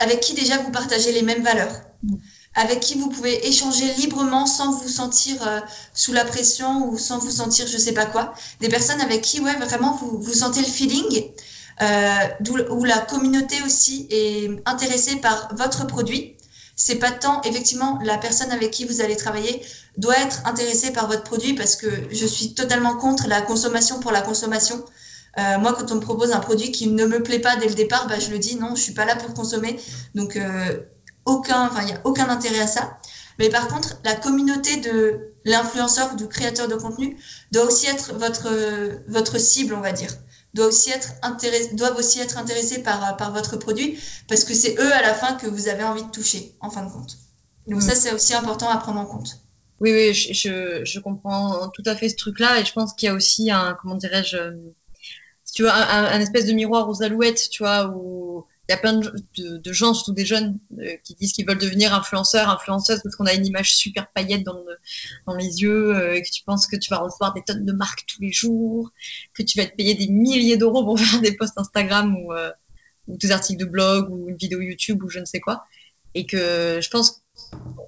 [0.00, 1.72] avec qui déjà vous partagez les mêmes valeurs,
[2.54, 5.60] avec qui vous pouvez échanger librement sans vous sentir euh,
[5.94, 8.34] sous la pression ou sans vous sentir je sais pas quoi.
[8.60, 11.30] Des personnes avec qui ouais, vraiment vous, vous sentez le feeling,
[11.82, 16.36] euh, où la communauté aussi est intéressée par votre produit.
[16.76, 19.62] C'est pas tant effectivement la personne avec qui vous allez travailler
[19.98, 24.12] doit être intéressé par votre produit parce que je suis totalement contre la consommation pour
[24.12, 24.82] la consommation.
[25.38, 27.74] Euh, moi, quand on me propose un produit qui ne me plaît pas dès le
[27.74, 29.78] départ, bah, je le dis non, je suis pas là pour consommer.
[30.14, 30.80] Donc, euh,
[31.24, 32.98] aucun, enfin, il n'y a aucun intérêt à ça.
[33.38, 37.16] Mais par contre, la communauté de l'influenceur ou du créateur de contenu
[37.52, 38.48] doit aussi être votre,
[39.08, 40.10] votre cible, on va dire.
[40.52, 43.98] Doit aussi être intéressé, doivent aussi être intéressés par, par votre produit
[44.28, 46.84] parce que c'est eux à la fin que vous avez envie de toucher, en fin
[46.84, 47.16] de compte.
[47.66, 49.40] Donc, ça, c'est aussi important à prendre en compte.
[49.80, 53.10] Oui, oui, je, je, comprends tout à fait ce truc-là et je pense qu'il y
[53.10, 54.36] a aussi un, comment dirais-je,
[55.44, 59.00] si tu veux, un, espèce de miroir aux alouettes, tu vois, où y a plein
[59.00, 63.26] de, gens, surtout des jeunes, euh, qui disent qu'ils veulent devenir influenceurs, influenceuses, parce qu'on
[63.26, 64.64] a une image super paillette dans,
[65.26, 67.72] dans les yeux, euh, et que tu penses que tu vas recevoir des tonnes de
[67.72, 68.90] marques tous les jours,
[69.34, 72.50] que tu vas te payer des milliers d'euros pour faire des posts Instagram ou, euh,
[73.08, 75.64] ou des articles de blog ou une vidéo YouTube ou je ne sais quoi.
[76.14, 77.22] Et que je pense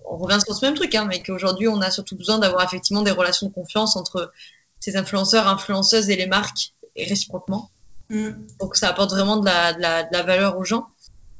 [0.07, 3.03] on revient sur ce même truc, hein, mais qu'aujourd'hui, on a surtout besoin d'avoir effectivement
[3.03, 4.33] des relations de confiance entre
[4.81, 7.71] ces influenceurs, influenceuses et les marques, et réciproquement.
[8.13, 8.31] Mm.
[8.61, 10.87] Donc ça apporte vraiment de la, de, la, de la, valeur aux gens.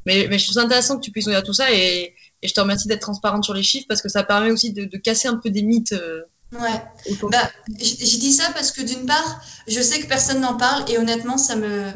[0.07, 2.49] Mais, mais, je trouve ça intéressant que tu puisses nous dire tout ça et, et
[2.49, 4.97] je te remercie d'être transparente sur les chiffres parce que ça permet aussi de, de
[4.97, 5.93] casser un peu des mythes.
[5.93, 6.83] Euh, ouais.
[7.31, 10.99] Bah, je dis ça parce que d'une part, je sais que personne n'en parle et
[10.99, 11.93] honnêtement, ça me,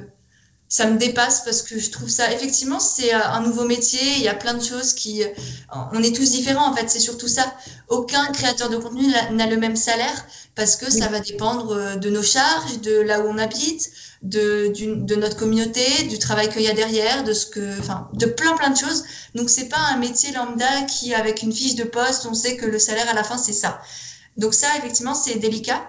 [0.69, 4.23] ça me dépasse parce que je trouve ça effectivement c'est euh, un nouveau métier il
[4.23, 5.29] y a plein de choses qui euh,
[5.93, 7.55] on est tous différents en fait c'est surtout ça.
[7.89, 12.11] Aucun créateur de contenu n'a le même salaire parce que ça va dépendre euh, de
[12.11, 13.91] nos charges de là où on habite
[14.23, 18.27] de, de notre communauté du travail qu'il y a derrière de ce que enfin de
[18.27, 19.05] plein plein de choses.
[19.37, 22.67] Donc c'est pas un métier lambda qui avec une fiche de poste on sait que
[22.67, 23.81] le salaire à la fin c'est ça.
[24.37, 25.81] Donc ça effectivement c'est délicat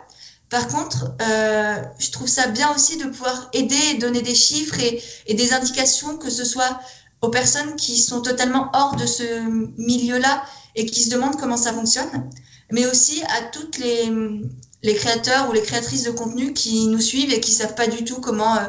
[0.49, 5.01] par contre, euh, je trouve ça bien aussi de pouvoir aider donner des chiffres et,
[5.25, 6.79] et, des indications, que ce soit
[7.21, 9.23] aux personnes qui sont totalement hors de ce
[9.77, 10.43] milieu-là
[10.75, 12.29] et qui se demandent comment ça fonctionne,
[12.71, 17.41] mais aussi à toutes les, créateurs ou les créatrices de contenu qui nous suivent et
[17.41, 18.67] qui savent pas du tout comment euh,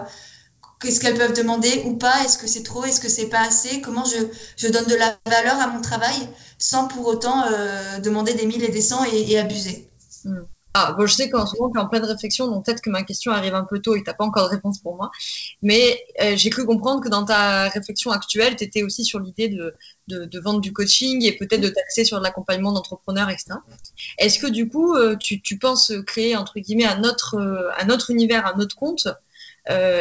[0.80, 3.80] qu'est-ce qu'elles peuvent demander ou pas, est-ce que c'est trop, est-ce que c'est pas assez,
[3.82, 8.46] comment je, donne de la valeur à mon travail sans pour autant euh, demander des
[8.46, 9.88] mille et des cents et, et abuser.
[10.24, 10.38] Mmh.
[10.80, 12.88] Ah, bon, je sais qu'en ce moment, tu es en pleine réflexion, donc peut-être que
[12.88, 15.10] ma question arrive un peu tôt et tu n'as pas encore de réponse pour moi.
[15.60, 19.48] Mais euh, j'ai cru comprendre que dans ta réflexion actuelle, tu étais aussi sur l'idée
[19.48, 23.54] de, vendre du coaching et peut-être de taxer sur l'accompagnement d'entrepreneurs, etc.
[24.18, 28.12] Est-ce que du coup, euh, tu, penses créer, entre guillemets, un autre, euh, un autre
[28.12, 29.08] univers, un autre compte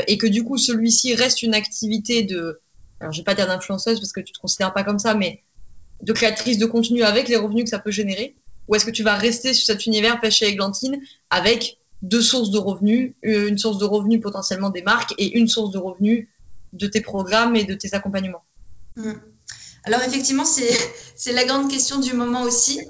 [0.08, 2.62] et que du coup, celui-ci reste une activité de,
[3.02, 5.44] alors je vais pas dire d'influenceuse parce que tu te considères pas comme ça, mais
[6.02, 8.38] de créatrice de contenu avec les revenus que ça peut générer?
[8.68, 11.00] Ou est-ce que tu vas rester sur cet univers pêche et églantine
[11.30, 15.48] avec deux sources de revenus, euh, une source de revenus potentiellement des marques et une
[15.48, 16.28] source de revenus
[16.74, 18.44] de tes programmes et de tes accompagnements?
[18.96, 19.14] Hmm.
[19.84, 22.82] Alors effectivement, c'est la grande question du moment aussi.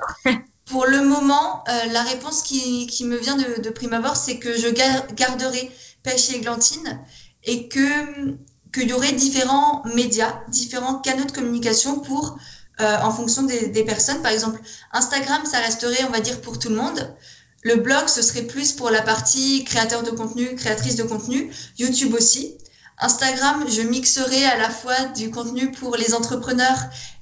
[0.66, 4.54] Pour le moment, euh, la réponse qui, me vient de, de prime abord, c'est que
[4.58, 5.72] je garderai
[6.04, 7.02] pêche et églantine
[7.44, 8.36] et que
[8.74, 12.38] qu'il y aurait différents médias, différents canaux de communication pour
[12.80, 14.22] euh, en fonction des, des, personnes.
[14.22, 14.60] Par exemple,
[14.94, 17.16] Instagram, ça resterait, on va dire, pour tout le monde.
[17.64, 21.52] Le blog, ce serait plus pour la partie créateur de contenu, créatrice de contenu.
[21.80, 22.56] YouTube aussi.
[23.00, 26.80] Instagram, je mixerai à la fois du contenu pour les entrepreneurs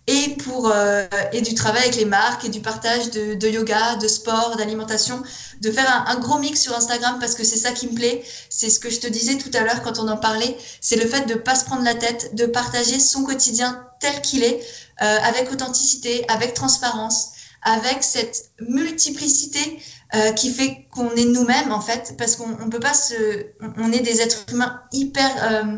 [0.07, 3.95] et pour euh, et du travail avec les marques et du partage de, de yoga,
[3.95, 5.21] de sport, d'alimentation,
[5.61, 8.23] de faire un, gros mix sur Instagram parce que c'est ça qui me plaît.
[8.49, 11.07] C'est ce que je te disais tout à l'heure quand on en parlait, c'est le
[11.07, 14.61] fait de pas se prendre la tête, de partager son quotidien tel qu'il est,
[15.01, 17.31] euh, avec authenticité, avec transparence,
[17.65, 19.79] avec cette multiplicité
[20.13, 23.47] euh, qui fait qu'on est nous-mêmes en fait, parce qu'on peut pas se,
[23.77, 25.77] on est des êtres humains hyper euh,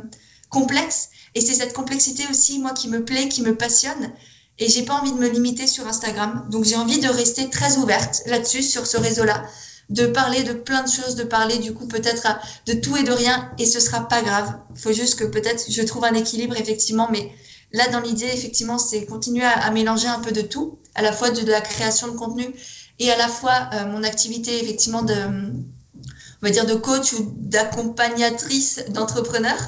[0.49, 4.11] complexes et c'est cette complexité aussi, moi, qui me plaît, qui me passionne.
[4.59, 6.47] Et j'ai pas envie de me limiter sur Instagram.
[6.49, 9.45] Donc j'ai envie de rester très ouverte là-dessus, sur ce réseau-là,
[9.89, 12.27] de parler de plein de choses, de parler du coup peut-être
[12.65, 13.51] de tout et de rien.
[13.59, 14.57] Et ce sera pas grave.
[14.75, 17.31] Faut juste que peut-être je trouve un équilibre effectivement, mais
[17.71, 21.11] là dans l'idée effectivement c'est continuer à, à, mélanger un peu de tout, à la
[21.11, 22.53] fois de, de la création de contenu
[22.99, 25.13] et à la fois euh, mon activité effectivement de
[26.41, 29.59] on va dire de coach ou d'accompagnatrice d'entrepreneurs.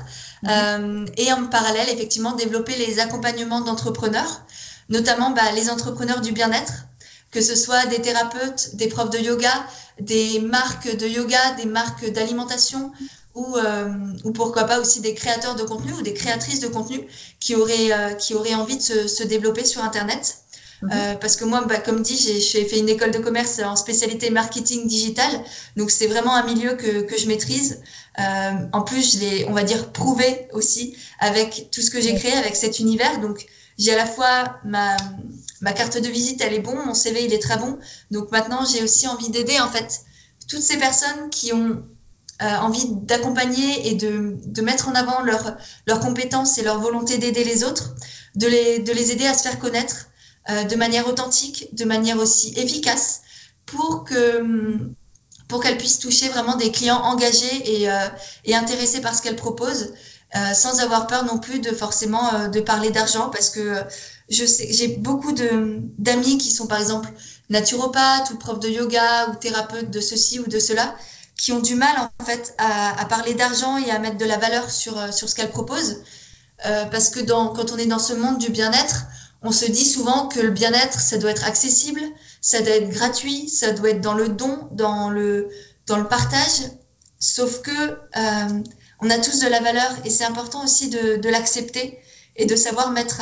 [0.43, 0.47] Mmh.
[0.49, 4.45] Euh, et en parallèle, effectivement, développer les accompagnements d'entrepreneurs,
[4.89, 6.85] notamment bah, les entrepreneurs du bien-être,
[7.31, 9.51] que ce soit des thérapeutes, des profs de yoga,
[9.99, 12.91] des marques de yoga, des marques d'alimentation,
[13.35, 13.89] ou, euh,
[14.23, 17.07] ou pourquoi pas aussi des créateurs de contenu ou des créatrices de contenu
[17.39, 20.39] qui auraient, euh, qui auraient envie de se, se développer sur Internet.
[20.81, 20.89] Mhm.
[20.93, 24.29] Euh, parce que moi, bah, comme dit, j'ai fait une école de commerce en spécialité
[24.29, 25.29] marketing digital.
[25.75, 27.81] Donc, c'est vraiment un milieu que, que je maîtrise.
[28.73, 32.33] En plus, je l'ai, on va dire, prouvé aussi avec tout ce que j'ai créé,
[32.33, 33.21] avec cet univers.
[33.21, 33.45] Donc,
[33.77, 34.97] j'ai à la fois ma,
[35.61, 37.77] ma carte de visite, elle est bon, mon CV, il est très bon.
[38.11, 40.01] Donc, maintenant, j'ai aussi envie d'aider, en fait,
[40.49, 41.83] toutes ces personnes qui ont
[42.41, 47.43] envie d'accompagner et de, de, mettre en avant leurs leur compétences et leur volonté d'aider
[47.43, 47.95] les autres,
[48.35, 50.07] de les, de les aider à se faire connaître,
[50.49, 53.21] euh, de manière authentique, de manière aussi efficace,
[53.65, 54.89] pour que
[55.47, 55.63] pour
[55.99, 58.07] toucher vraiment des clients engagés et, euh,
[58.45, 59.93] et intéressés par ce qu'elle propose,
[60.35, 63.83] euh, sans avoir peur non plus de forcément euh, de parler d'argent, parce que
[64.29, 67.09] je sais, j'ai beaucoup de d'amis qui sont par exemple
[67.49, 70.95] naturopathes ou profs de yoga ou thérapeutes de ceci ou de cela,
[71.39, 74.69] qui ont du mal en fait à, parler d'argent et à mettre de la valeur
[74.69, 76.03] sur, euh, sur ce qu'elles proposent.
[76.65, 79.05] Euh, parce que quand on est dans ce monde du bien-être,
[79.41, 82.01] on se dit souvent que le bien-être, ça doit être accessible,
[82.41, 85.49] ça doit être gratuit, ça doit être dans le don, dans le,
[85.87, 86.71] dans le partage.
[87.19, 88.63] Sauf que euh,
[88.99, 91.99] on a tous de la valeur et c'est important aussi de, l'accepter
[92.35, 93.21] et de savoir mettre,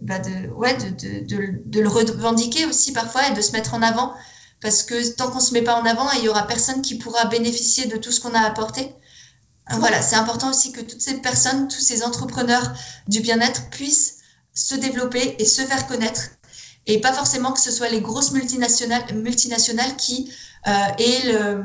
[0.00, 0.20] bah
[0.56, 4.14] ouais, de, de, le revendiquer aussi parfois et de se mettre en avant
[4.66, 7.26] parce que tant qu'on se met pas en avant, il y aura personne qui pourra
[7.26, 8.92] bénéficier de tout ce qu'on a apporté.
[9.70, 12.72] Voilà, c'est important aussi que toutes ces personnes, tous ces entrepreneurs
[13.06, 14.16] du bien-être puissent
[14.54, 16.22] se développer et se faire connaître.
[16.86, 20.32] Et pas forcément que ce soit les grosses multinationales, multinationales qui
[20.66, 21.64] euh, aient le,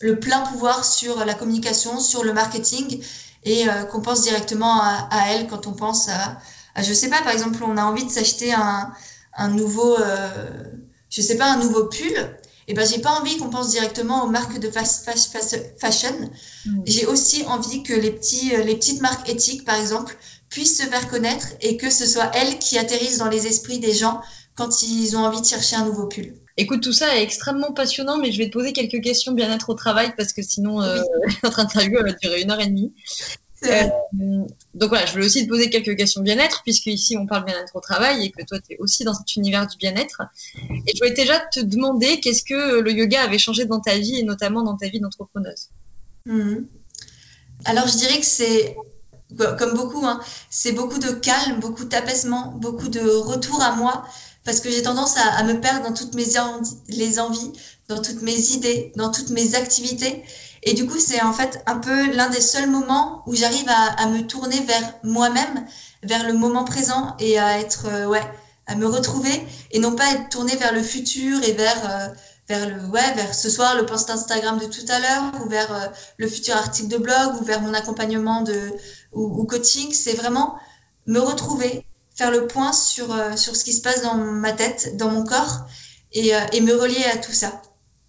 [0.00, 3.04] le, plein pouvoir sur la communication, sur le marketing
[3.44, 6.38] et euh, qu'on pense directement à, à, elles quand on pense à,
[6.74, 8.92] à, je sais pas, par exemple, on a envie de s'acheter un,
[9.36, 10.64] un nouveau, euh,
[11.12, 12.36] je sais pas, un nouveau pull,
[12.68, 15.10] et eh ben j'ai pas envie qu'on pense directement aux marques de fast,
[15.80, 16.30] fashion.
[16.64, 16.82] Mm.
[16.86, 20.16] J'ai aussi envie que les petits, euh, les petites marques éthiques, par exemple,
[20.48, 23.92] puissent se faire connaître et que ce soit elles qui atterrissent dans les esprits des
[23.92, 24.20] gens
[24.54, 26.34] quand ils ont envie de chercher un nouveau pull.
[26.56, 29.74] Écoute, tout ça est extrêmement passionnant, mais je vais te poser quelques questions bien-être au
[29.74, 31.02] travail parce que sinon, euh,
[31.42, 32.92] notre interview va durer une heure et demie.
[33.64, 33.88] Euh,
[34.74, 37.74] donc voilà, je voulais aussi te poser quelques questions bien-être, puisque ici on parle bien-être
[37.76, 40.22] au travail et que toi tu es aussi dans cet univers du bien-être.
[40.56, 44.18] Et je voulais déjà te demander qu'est-ce que le yoga avait changé dans ta vie
[44.18, 45.70] et notamment dans ta vie d'entrepreneuse.
[46.26, 46.66] Mhm.
[47.64, 48.76] Alors je dirais que c'est,
[49.36, 54.04] comme beaucoup, hein, c'est beaucoup de calme, beaucoup d'apaisement, beaucoup de retour à moi,
[54.44, 56.24] parce que j'ai tendance à, à, me perdre dans toutes mes
[56.88, 57.52] les envies,
[57.88, 60.24] dans toutes mes idées, dans toutes mes activités.
[60.62, 64.00] Et du coup, c'est en fait un peu l'un des seuls moments où j'arrive à,
[64.00, 65.66] à, me tourner vers moi-même,
[66.04, 68.22] vers le moment présent et à être, euh, ouais,
[68.66, 72.08] à me retrouver et non pas être tournée vers le futur et vers, euh,
[72.48, 75.74] vers le, ouais, vers ce soir le post Instagram de tout à l'heure ou vers
[75.74, 75.88] euh,
[76.18, 78.72] le futur article de blog ou vers mon accompagnement de,
[79.12, 79.92] ou, ou coaching.
[79.92, 80.56] C'est vraiment
[81.06, 81.84] me retrouver,
[82.14, 85.66] faire le point sur, sur ce qui se passe dans ma tête, dans mon corps
[86.12, 87.60] et, et me relier à tout ça.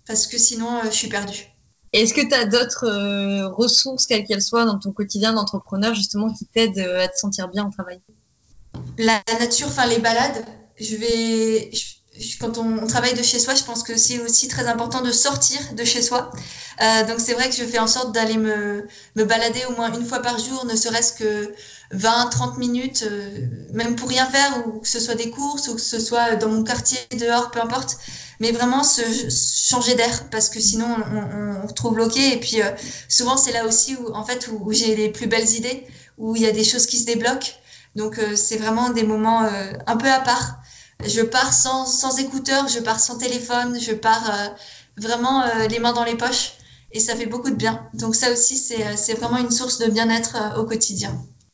[0.06, 1.53] Parce que sinon, je suis perdue.
[1.94, 6.34] Est-ce que tu as d'autres euh, ressources, quelles qu'elles soient, dans ton quotidien d'entrepreneur, justement,
[6.34, 8.02] qui t'aident euh, à te sentir bien au travail?
[8.98, 10.44] La nature, enfin les balades.
[10.80, 11.70] Je vais,
[12.40, 15.60] quand on, travaille de chez soi, je pense que c'est aussi très important de sortir
[15.74, 16.32] de chez soi.
[16.82, 19.92] Euh, donc c'est vrai que je fais en sorte d'aller me, me balader au moins
[19.92, 21.54] une fois par jour, ne serait-ce que
[21.92, 25.76] 20, 30 minutes, euh, même pour rien faire, ou que ce soit des courses, ou
[25.76, 27.98] que ce soit dans mon quartier, dehors, peu importe.
[28.40, 32.34] Mais vraiment se changer d'air, parce que sinon on, on, retrouve bloqué.
[32.34, 32.70] Et puis euh,
[33.10, 35.88] souvent c'est là aussi où en fait où, j'ai les plus belles idées,
[36.18, 37.54] où il y a des choses qui se débloquent.
[37.96, 39.48] Donc euh, c'est vraiment des moments
[39.88, 40.63] un peu à part.
[41.06, 44.54] Je pars sans, sans écouteurs, je pars sans téléphone, je pars
[44.98, 46.54] vraiment les mains dans les poches
[46.92, 47.90] et ça fait beaucoup de bien.
[47.94, 51.14] Donc ça aussi, c'est vraiment une source de bien-être au quotidien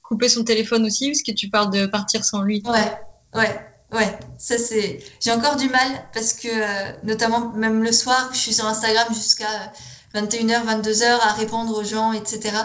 [0.10, 2.64] couper son téléphone aussi, parce que tu parles de partir sans lui.
[2.66, 3.00] Ouais,
[3.36, 3.60] ouais,
[3.94, 4.20] ouais.
[4.40, 5.00] Ça, c'est.
[5.22, 9.08] J'ai encore du mal parce que, euh, notamment, même le soir, je suis sur Instagram
[9.14, 9.72] jusqu'à
[10.16, 12.58] 21h, 22h à répondre aux gens, etc.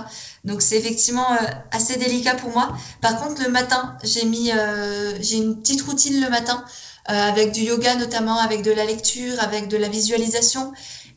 [0.44, 1.36] Donc, c'est effectivement euh,
[1.70, 2.76] assez délicat pour moi.
[3.00, 4.52] Par contre, le matin, j'ai mis.
[4.52, 6.64] Euh, j'ai une petite routine le matin
[7.06, 10.72] avec du yoga, notamment, avec de la lecture, avec de la visualisation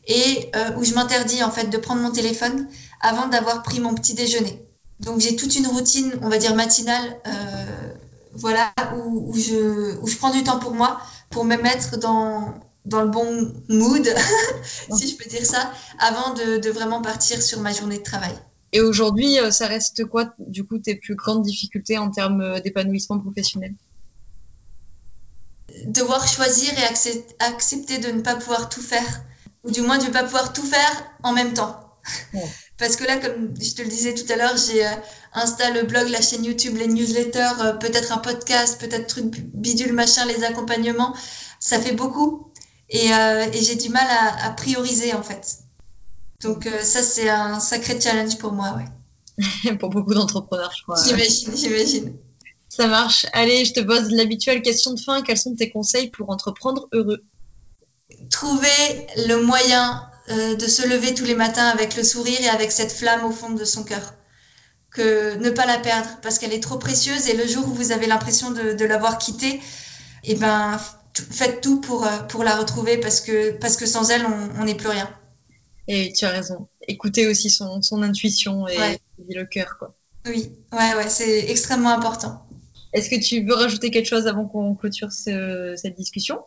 [0.06, 2.68] et où je m'interdis, en fait, de prendre mon téléphone
[3.00, 4.68] avant d'avoir pris mon petit déjeuner.
[5.00, 7.94] Donc j'ai toute une routine, on va dire matinale, euh,
[8.32, 11.00] voilà, où, où, je, où je prends du temps pour moi,
[11.30, 12.54] pour me mettre dans,
[12.84, 14.14] dans le bon mood,
[14.96, 18.34] si je peux dire ça, avant de, de, vraiment partir sur ma journée de travail.
[18.72, 22.60] Et aujourd'hui, euh, ça reste quoi, du coup, tes plus grandes difficultés en termes euh,
[22.60, 23.74] d'épanouissement professionnel?
[25.86, 29.22] Devoir choisir et accepter de ne pas pouvoir tout faire,
[29.64, 31.80] ou du moins de ne pas pouvoir tout faire en même temps.
[32.34, 32.42] Ouais.
[32.78, 34.90] Parce que là, comme je te le disais tout à l'heure, j'ai euh,
[35.34, 39.92] Insta, le blog, la chaîne YouTube, les newsletters, euh, peut-être un podcast, peut-être truc bidule,
[39.92, 41.14] machin, les accompagnements.
[41.58, 42.52] Ça fait beaucoup.
[42.88, 45.58] Et, euh, et j'ai du mal à, à, prioriser, en fait.
[46.42, 49.76] Donc euh, ça, c'est un sacré challenge pour moi, ouais.
[49.80, 51.02] pour beaucoup d'entrepreneurs, je crois.
[51.02, 52.16] J'imagine, j'imagine.
[52.68, 53.26] Ça marche.
[53.32, 55.22] Allez, je te pose l'habituelle question de fin.
[55.22, 57.24] Quels sont tes conseils pour entreprendre heureux?
[58.30, 62.70] Trouver le moyen euh, de se lever tous les matins avec le sourire et avec
[62.70, 64.14] cette flamme au fond de son cœur.
[64.90, 67.90] Que ne pas la perdre parce qu'elle est trop précieuse et le jour où vous
[67.90, 69.60] avez l'impression de, de l'avoir quittée,
[70.24, 70.78] eh ben,
[71.14, 74.24] faites tout pour, euh, pour la retrouver parce que, parce que sans elle,
[74.58, 75.08] on n'est plus rien.
[75.88, 76.68] Et tu as raison.
[76.86, 79.00] Écoutez aussi son, son intuition et, ouais.
[79.30, 79.76] le cœur.
[79.78, 79.94] Quoi.
[80.26, 82.46] Oui, ouais, ouais, c'est extrêmement important.
[82.92, 86.40] Est-ce que tu veux rajouter quelque chose avant qu'on clôture ce, cette discussion?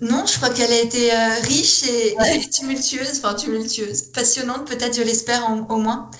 [0.00, 2.16] Non, je crois qu'elle a été euh, riche et,
[2.50, 6.10] tumultueuse, enfin tumultueuse, passionnante peut-être, je l'espère au moins.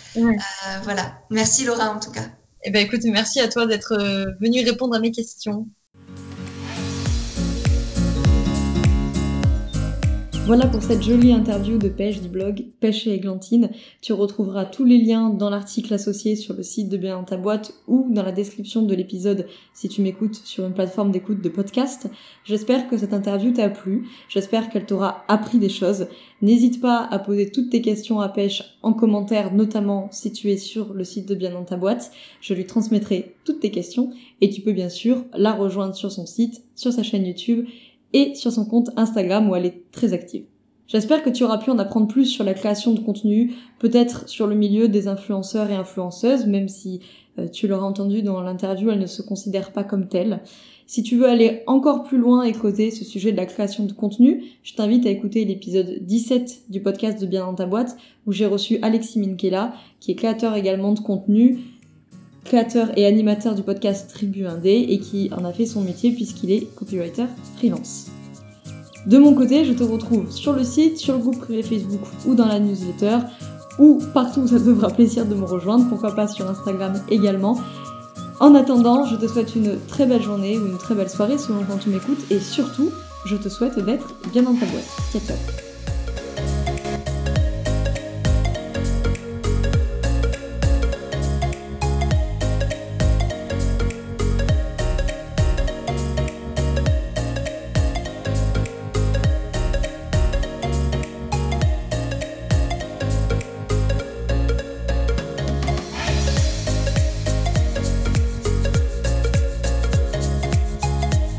[0.83, 1.18] voilà.
[1.31, 2.29] Merci Laura en tout cas.
[2.62, 3.97] Eh ben écoute, merci à toi d'être
[4.39, 5.66] venue répondre à mes questions.
[10.51, 13.71] Voilà pour cette jolie interview de Pêche du blog Pêche et Églantine.
[14.01, 17.37] Tu retrouveras tous les liens dans l'article associé sur le site de Bien dans ta
[17.37, 21.49] boîte ou dans la description de l'épisode si tu m'écoutes sur une plateforme d'écoute de
[21.49, 22.09] podcast.
[22.43, 24.09] J'espère que cette interview t'a plu.
[24.29, 26.09] J'espère qu'elle t'aura appris des choses.
[26.43, 30.57] N'hésite pas à poser toutes tes questions à Pêche en commentaire, notamment si tu es
[30.57, 32.11] sur le site de Bien dans ta boîte.
[32.41, 36.27] Je lui transmettrai toutes tes questions et tu peux bien sûr la rejoindre sur son
[36.27, 37.67] site, sur sa chaîne YouTube
[38.13, 40.45] et sur son compte Instagram où elle est très active.
[40.87, 44.49] J'espère que tu auras pu en apprendre plus sur la création de contenu, peut-être sur
[44.49, 46.99] le milieu des influenceurs et influenceuses, même si
[47.39, 50.41] euh, tu l'auras entendu dans l'interview, elle ne se considère pas comme telle.
[50.87, 53.93] Si tu veux aller encore plus loin et creuser ce sujet de la création de
[53.93, 57.97] contenu, je t'invite à écouter l'épisode 17 du podcast de Bien dans ta boîte,
[58.27, 61.61] où j'ai reçu Alexis Minkela, qui est créateur également de contenu,
[62.45, 66.51] créateur et animateur du podcast Tribu 1D et qui en a fait son métier puisqu'il
[66.51, 67.26] est copywriter
[67.57, 68.07] freelance.
[69.07, 72.34] De mon côté, je te retrouve sur le site, sur le groupe privé Facebook ou
[72.34, 73.18] dans la newsletter
[73.78, 77.59] ou partout où ça te fera plaisir de me rejoindre, pourquoi pas sur Instagram également.
[78.41, 81.62] En attendant, je te souhaite une très belle journée ou une très belle soirée selon
[81.64, 82.91] quand tu m'écoutes et surtout,
[83.26, 84.88] je te souhaite d'être bien dans ta boîte.
[85.12, 85.70] Ciao ciao